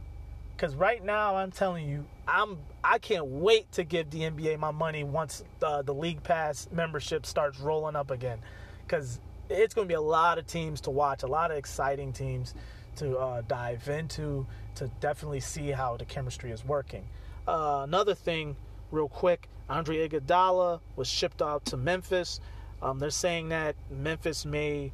Because 0.55 0.75
right 0.75 1.03
now, 1.03 1.35
I'm 1.35 1.51
telling 1.51 1.89
you, 1.89 2.05
I'm 2.25 2.57
I 2.85 2.99
can't 2.99 3.25
wait 3.25 3.69
to 3.73 3.83
give 3.83 4.09
the 4.11 4.19
NBA 4.19 4.59
my 4.59 4.71
money 4.71 5.03
once 5.03 5.43
the, 5.59 5.81
the 5.81 5.93
league 5.93 6.23
pass 6.23 6.69
membership 6.71 7.25
starts 7.25 7.59
rolling 7.59 7.97
up 7.97 8.11
again. 8.11 8.39
Because 8.85 9.19
it's 9.49 9.73
going 9.73 9.87
to 9.87 9.91
be 9.91 9.95
a 9.95 10.01
lot 10.01 10.37
of 10.37 10.47
teams 10.47 10.79
to 10.81 10.89
watch, 10.89 11.23
a 11.23 11.27
lot 11.27 11.51
of 11.51 11.57
exciting 11.57 12.13
teams 12.13 12.53
to 12.95 13.17
uh, 13.17 13.41
dive 13.45 13.89
into 13.89 14.45
to 14.75 14.89
definitely 15.01 15.41
see 15.41 15.69
how 15.71 15.97
the 15.97 16.05
chemistry 16.05 16.51
is 16.51 16.63
working. 16.63 17.03
Uh, 17.45 17.81
another 17.83 18.15
thing, 18.15 18.55
real 18.89 19.09
quick, 19.09 19.49
Andre 19.69 20.07
Iguodala 20.07 20.79
was 20.95 21.09
shipped 21.09 21.41
out 21.41 21.65
to 21.65 21.75
Memphis. 21.75 22.39
Um, 22.81 22.99
they're 22.99 23.09
saying 23.09 23.49
that 23.49 23.75
Memphis 23.89 24.45
may 24.45 24.93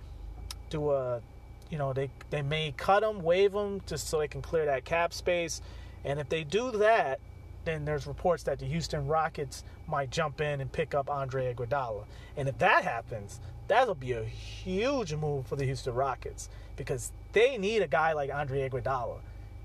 do 0.72 0.92
a 0.92 1.22
you 1.70 1.78
know 1.78 1.94
they 1.94 2.10
they 2.30 2.42
may 2.42 2.74
cut 2.78 3.02
them, 3.02 3.22
waive 3.22 3.54
them, 3.54 3.82
just 3.86 4.08
so 4.08 4.20
they 4.20 4.28
can 4.28 4.42
clear 4.42 4.66
that 4.66 4.86
cap 4.86 5.14
space. 5.14 5.62
And 6.04 6.20
if 6.20 6.30
they 6.30 6.44
do 6.44 6.72
that, 6.72 7.20
then 7.66 7.84
there's 7.84 8.08
reports 8.08 8.44
that 8.44 8.60
the 8.60 8.66
Houston 8.66 9.08
Rockets 9.08 9.64
might 9.88 10.10
jump 10.10 10.40
in 10.40 10.62
and 10.62 10.72
pick 10.72 10.96
up 10.96 11.10
Andre 11.10 11.54
Iguodala. 11.54 12.06
And 12.38 12.48
if 12.48 12.58
that 12.60 12.84
happens, 12.84 13.42
that'll 13.68 13.96
be 13.96 14.14
a 14.14 14.24
huge 14.24 15.14
move 15.14 15.48
for 15.48 15.58
the 15.58 15.66
Houston 15.66 15.94
Rockets 15.94 16.50
because 16.78 17.12
they 17.34 17.58
need 17.58 17.82
a 17.82 17.88
guy 17.88 18.14
like 18.14 18.34
Andre 18.34 18.70
Iguodala. 18.70 19.20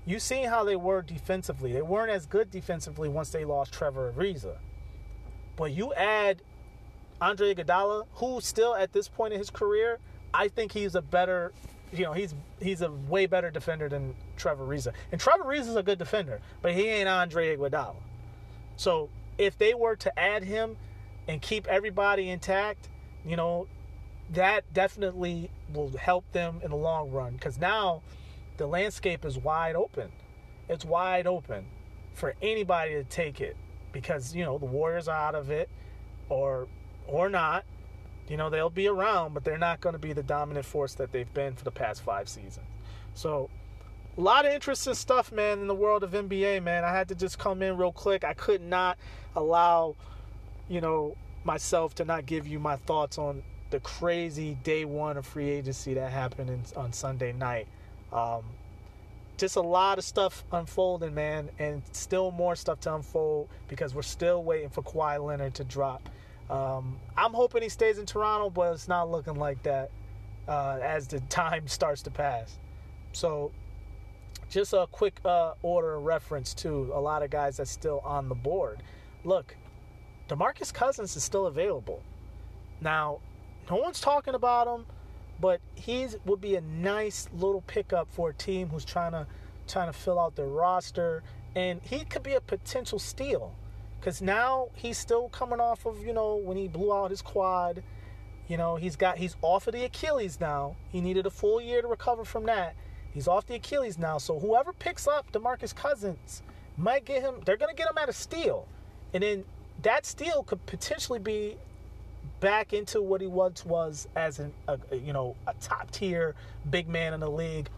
You 0.05 0.19
seen 0.19 0.49
how 0.49 0.65
they 0.65 0.75
were 0.75 1.01
defensively. 1.01 1.71
They 1.71 1.81
weren't 1.81 2.11
as 2.11 2.25
good 2.25 2.51
defensively 2.51 3.07
once 3.07 3.29
they 3.29 3.45
lost 3.45 3.71
Trevor 3.71 4.13
Ariza. 4.17 4.57
But 5.55 5.71
you 5.71 5.93
add 5.93 6.41
Andre 7.21 7.55
Iguodala, 7.55 8.05
who 8.15 8.41
still 8.41 8.75
at 8.75 8.91
this 8.91 9.07
point 9.07 9.31
in 9.31 9.39
his 9.39 9.49
career, 9.49 9.99
I 10.33 10.49
think 10.49 10.73
he's 10.73 10.95
a 10.95 11.01
better 11.01 11.53
you 11.93 12.05
know, 12.05 12.13
he's 12.13 12.33
he's 12.59 12.81
a 12.81 12.91
way 12.91 13.25
better 13.25 13.51
defender 13.51 13.87
than 13.87 14.15
Trevor 14.35 14.65
Ariza. 14.65 14.93
And 15.11 15.21
Trevor 15.21 15.45
Ariza 15.45 15.69
is 15.69 15.75
a 15.75 15.83
good 15.83 15.99
defender, 15.99 16.39
but 16.61 16.73
he 16.73 16.87
ain't 16.87 17.07
Andre 17.07 17.55
Iguodala. 17.55 17.95
So 18.75 19.09
if 19.37 19.57
they 19.57 19.73
were 19.73 19.95
to 19.97 20.19
add 20.19 20.43
him 20.43 20.77
and 21.27 21.41
keep 21.41 21.67
everybody 21.67 22.29
intact, 22.29 22.89
you 23.25 23.35
know, 23.35 23.67
that 24.31 24.71
definitely 24.73 25.49
will 25.73 25.95
help 25.97 26.29
them 26.31 26.59
in 26.63 26.71
the 26.71 26.77
long 26.77 27.11
run 27.11 27.33
because 27.33 27.59
now 27.59 28.01
the 28.57 28.65
landscape 28.67 29.25
is 29.25 29.37
wide 29.37 29.75
open. 29.75 30.11
It's 30.69 30.85
wide 30.85 31.27
open 31.27 31.65
for 32.13 32.35
anybody 32.41 32.93
to 32.93 33.03
take 33.03 33.41
it 33.41 33.55
because 33.91 34.35
you 34.35 34.43
know 34.43 34.57
the 34.57 34.65
Warriors 34.65 35.07
are 35.07 35.17
out 35.17 35.35
of 35.35 35.51
it, 35.51 35.69
or 36.29 36.67
or 37.07 37.29
not. 37.29 37.65
You 38.27 38.37
know, 38.37 38.49
they'll 38.49 38.69
be 38.69 38.87
around, 38.87 39.33
but 39.33 39.43
they're 39.43 39.57
not 39.57 39.81
going 39.81 39.93
to 39.93 39.99
be 39.99 40.13
the 40.13 40.23
dominant 40.23 40.65
force 40.65 40.93
that 40.95 41.11
they've 41.11 41.31
been 41.33 41.55
for 41.55 41.63
the 41.63 41.71
past 41.71 42.01
five 42.01 42.29
seasons. 42.29 42.65
So, 43.13 43.49
a 44.17 44.21
lot 44.21 44.45
of 44.45 44.53
interesting 44.53 44.93
stuff, 44.93 45.31
man, 45.31 45.59
in 45.59 45.67
the 45.67 45.75
world 45.75 46.03
of 46.03 46.11
NBA, 46.11 46.63
man. 46.63 46.83
I 46.83 46.91
had 46.91 47.09
to 47.09 47.15
just 47.15 47.39
come 47.39 47.61
in 47.61 47.77
real 47.77 47.91
quick. 47.91 48.23
I 48.23 48.33
could 48.33 48.61
not 48.61 48.97
allow, 49.35 49.95
you 50.69 50.81
know, 50.81 51.15
myself 51.43 51.95
to 51.95 52.05
not 52.05 52.25
give 52.25 52.47
you 52.47 52.59
my 52.59 52.75
thoughts 52.75 53.17
on 53.17 53.43
the 53.71 53.79
crazy 53.79 54.55
day 54.63 54.85
one 54.85 55.17
of 55.17 55.25
free 55.25 55.49
agency 55.49 55.95
that 55.95 56.11
happened 56.11 56.49
in, 56.49 56.61
on 56.77 56.93
Sunday 56.93 57.33
night. 57.33 57.67
Um, 58.11 58.43
just 59.37 59.55
a 59.55 59.61
lot 59.61 59.97
of 59.97 60.03
stuff 60.03 60.43
unfolding, 60.51 61.13
man, 61.15 61.49
and 61.57 61.81
still 61.91 62.29
more 62.31 62.55
stuff 62.55 62.79
to 62.81 62.93
unfold 62.93 63.49
because 63.67 63.95
we're 63.95 64.03
still 64.03 64.43
waiting 64.43 64.69
for 64.69 64.83
Kawhi 64.83 65.23
Leonard 65.23 65.55
to 65.55 65.63
drop. 65.63 66.07
Um, 66.49 66.97
I'm 67.17 67.33
hoping 67.33 67.63
he 67.63 67.69
stays 67.69 67.97
in 67.97 68.05
Toronto, 68.05 68.49
but 68.49 68.73
it's 68.73 68.87
not 68.87 69.09
looking 69.09 69.35
like 69.35 69.63
that 69.63 69.91
uh, 70.47 70.79
as 70.81 71.07
the 71.07 71.19
time 71.29 71.67
starts 71.67 72.01
to 72.03 72.11
pass. 72.11 72.57
So, 73.13 73.51
just 74.49 74.73
a 74.73 74.87
quick 74.91 75.19
uh, 75.25 75.53
order 75.61 75.99
reference 75.99 76.53
to 76.55 76.91
a 76.93 76.99
lot 76.99 77.23
of 77.23 77.29
guys 77.29 77.57
that's 77.57 77.71
still 77.71 78.01
on 78.03 78.29
the 78.29 78.35
board. 78.35 78.83
Look, 79.23 79.55
Demarcus 80.27 80.73
Cousins 80.73 81.15
is 81.15 81.23
still 81.23 81.47
available. 81.47 82.03
Now, 82.81 83.19
no 83.69 83.77
one's 83.77 83.99
talking 83.99 84.35
about 84.35 84.67
him, 84.67 84.85
but 85.39 85.61
he 85.75 86.07
would 86.25 86.41
be 86.41 86.55
a 86.55 86.61
nice 86.61 87.27
little 87.33 87.61
pickup 87.61 88.07
for 88.11 88.29
a 88.29 88.33
team 88.33 88.69
who's 88.69 88.85
trying 88.85 89.13
to 89.13 89.25
trying 89.65 89.87
to 89.87 89.93
fill 89.97 90.19
out 90.19 90.35
their 90.35 90.47
roster, 90.47 91.23
and 91.55 91.81
he 91.83 92.03
could 92.03 92.23
be 92.23 92.33
a 92.33 92.41
potential 92.41 92.99
steal 92.99 93.55
because 94.03 94.21
now 94.21 94.67
he's 94.73 94.97
still 94.97 95.29
coming 95.29 95.61
off 95.61 95.85
of 95.85 96.05
you 96.05 96.11
know 96.11 96.35
when 96.35 96.57
he 96.57 96.67
blew 96.67 96.93
out 96.93 97.09
his 97.09 97.21
quad. 97.21 97.81
You 98.49 98.57
know 98.57 98.75
he's 98.75 98.97
got 98.97 99.17
he's 99.17 99.37
off 99.41 99.67
of 99.67 99.73
the 99.73 99.85
achilles 99.85 100.41
now. 100.41 100.75
He 100.91 100.99
needed 100.99 101.25
a 101.25 101.29
full 101.29 101.61
year 101.61 101.81
to 101.81 101.87
recover 101.87 102.25
from 102.25 102.45
that. 102.47 102.75
He's 103.13 103.29
off 103.29 103.45
the 103.47 103.55
achilles 103.55 103.97
now. 103.97 104.17
So 104.17 104.39
whoever 104.39 104.73
picks 104.73 105.07
up 105.07 105.31
demarcus 105.31 105.73
cousins 105.73 106.43
might 106.75 107.05
get 107.05 107.21
him 107.21 107.35
they're 107.45 107.55
to 107.55 107.67
get 107.73 107.89
him 107.89 107.97
at 107.97 108.09
a 108.09 108.13
steal 108.13 108.67
and 109.13 109.23
then 109.23 109.45
that 109.83 110.05
steal 110.05 110.43
could 110.43 110.65
potentially 110.65 111.19
be 111.19 111.55
back 112.39 112.73
into 112.73 113.01
what 113.01 113.21
he 113.21 113.27
once 113.27 113.63
was 113.63 114.07
as 114.15 114.39
an 114.39 114.51
a, 114.67 114.77
you 114.97 115.13
know 115.13 115.35
a 115.47 115.53
top 115.61 115.89
tier 115.91 116.35
big 116.69 116.89
man 116.89 117.13
in 117.13 117.21
the 117.21 117.29
league 117.29 117.69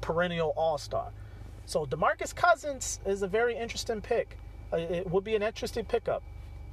perennial 0.00 0.52
all-star. 0.56 1.10
So 1.66 1.86
demarcus 1.86 2.34
cousins 2.34 3.00
is 3.04 3.22
a 3.22 3.26
very 3.26 3.56
interesting 3.56 4.00
pick 4.00 4.36
it 4.72 5.10
would 5.10 5.24
be 5.24 5.34
an 5.34 5.42
interesting 5.42 5.84
pickup, 5.84 6.22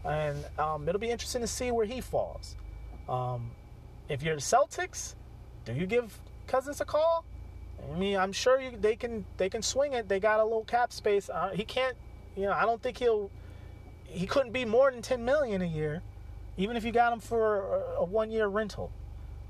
and 0.05 0.45
um, 0.57 0.87
it'll 0.87 0.99
be 0.99 1.09
interesting 1.09 1.41
to 1.41 1.47
see 1.47 1.71
where 1.71 1.85
he 1.85 2.01
falls. 2.01 2.55
Um, 3.07 3.51
if 4.07 4.23
you're 4.23 4.37
Celtics, 4.37 5.15
do 5.65 5.73
you 5.73 5.85
give 5.85 6.19
Cousins 6.47 6.81
a 6.81 6.85
call? 6.85 7.25
I 7.91 7.97
mean, 7.97 8.17
I'm 8.17 8.31
sure 8.31 8.59
you, 8.59 8.71
they 8.79 8.95
can 8.95 9.25
they 9.37 9.49
can 9.49 9.61
swing 9.61 9.93
it. 9.93 10.09
They 10.09 10.19
got 10.19 10.39
a 10.39 10.43
little 10.43 10.63
cap 10.63 10.91
space. 10.91 11.29
Uh, 11.29 11.49
he 11.53 11.63
can't, 11.63 11.95
you 12.35 12.43
know, 12.43 12.51
I 12.51 12.63
don't 12.63 12.81
think 12.81 12.97
he'll. 12.97 13.31
He 14.05 14.25
couldn't 14.25 14.53
be 14.53 14.65
more 14.65 14.89
than 14.89 15.03
10 15.03 15.23
million 15.23 15.61
a 15.61 15.67
year, 15.67 16.01
even 16.57 16.75
if 16.75 16.83
you 16.83 16.91
got 16.91 17.13
him 17.13 17.19
for 17.19 17.75
a, 17.75 17.79
a 17.99 18.03
one 18.03 18.31
year 18.31 18.47
rental. 18.47 18.91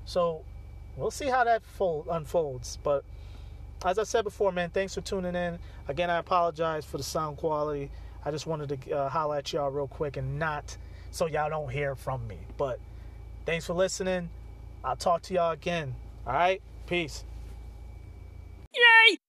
So 0.04 0.44
we'll 0.96 1.10
see 1.10 1.26
how 1.26 1.44
that 1.44 1.64
fold, 1.64 2.08
unfolds. 2.10 2.78
But 2.82 3.04
as 3.84 3.98
I 3.98 4.02
said 4.02 4.24
before, 4.24 4.52
man, 4.52 4.68
thanks 4.70 4.94
for 4.94 5.00
tuning 5.00 5.34
in. 5.34 5.58
Again, 5.88 6.10
I 6.10 6.18
apologize 6.18 6.84
for 6.84 6.98
the 6.98 7.02
sound 7.02 7.38
quality. 7.38 7.90
I 8.24 8.30
just 8.30 8.46
wanted 8.46 8.80
to 8.82 8.92
uh, 8.92 9.08
holler 9.08 9.38
at 9.38 9.52
y'all 9.52 9.70
real 9.70 9.88
quick 9.88 10.16
and 10.16 10.38
not 10.38 10.76
so 11.10 11.26
y'all 11.26 11.50
don't 11.50 11.70
hear 11.70 11.94
from 11.94 12.26
me. 12.26 12.38
But 12.56 12.78
thanks 13.46 13.66
for 13.66 13.74
listening. 13.74 14.30
I'll 14.84 14.96
talk 14.96 15.22
to 15.22 15.34
y'all 15.34 15.52
again. 15.52 15.94
All 16.26 16.32
right. 16.32 16.62
Peace. 16.86 17.24
Yay! 18.74 19.19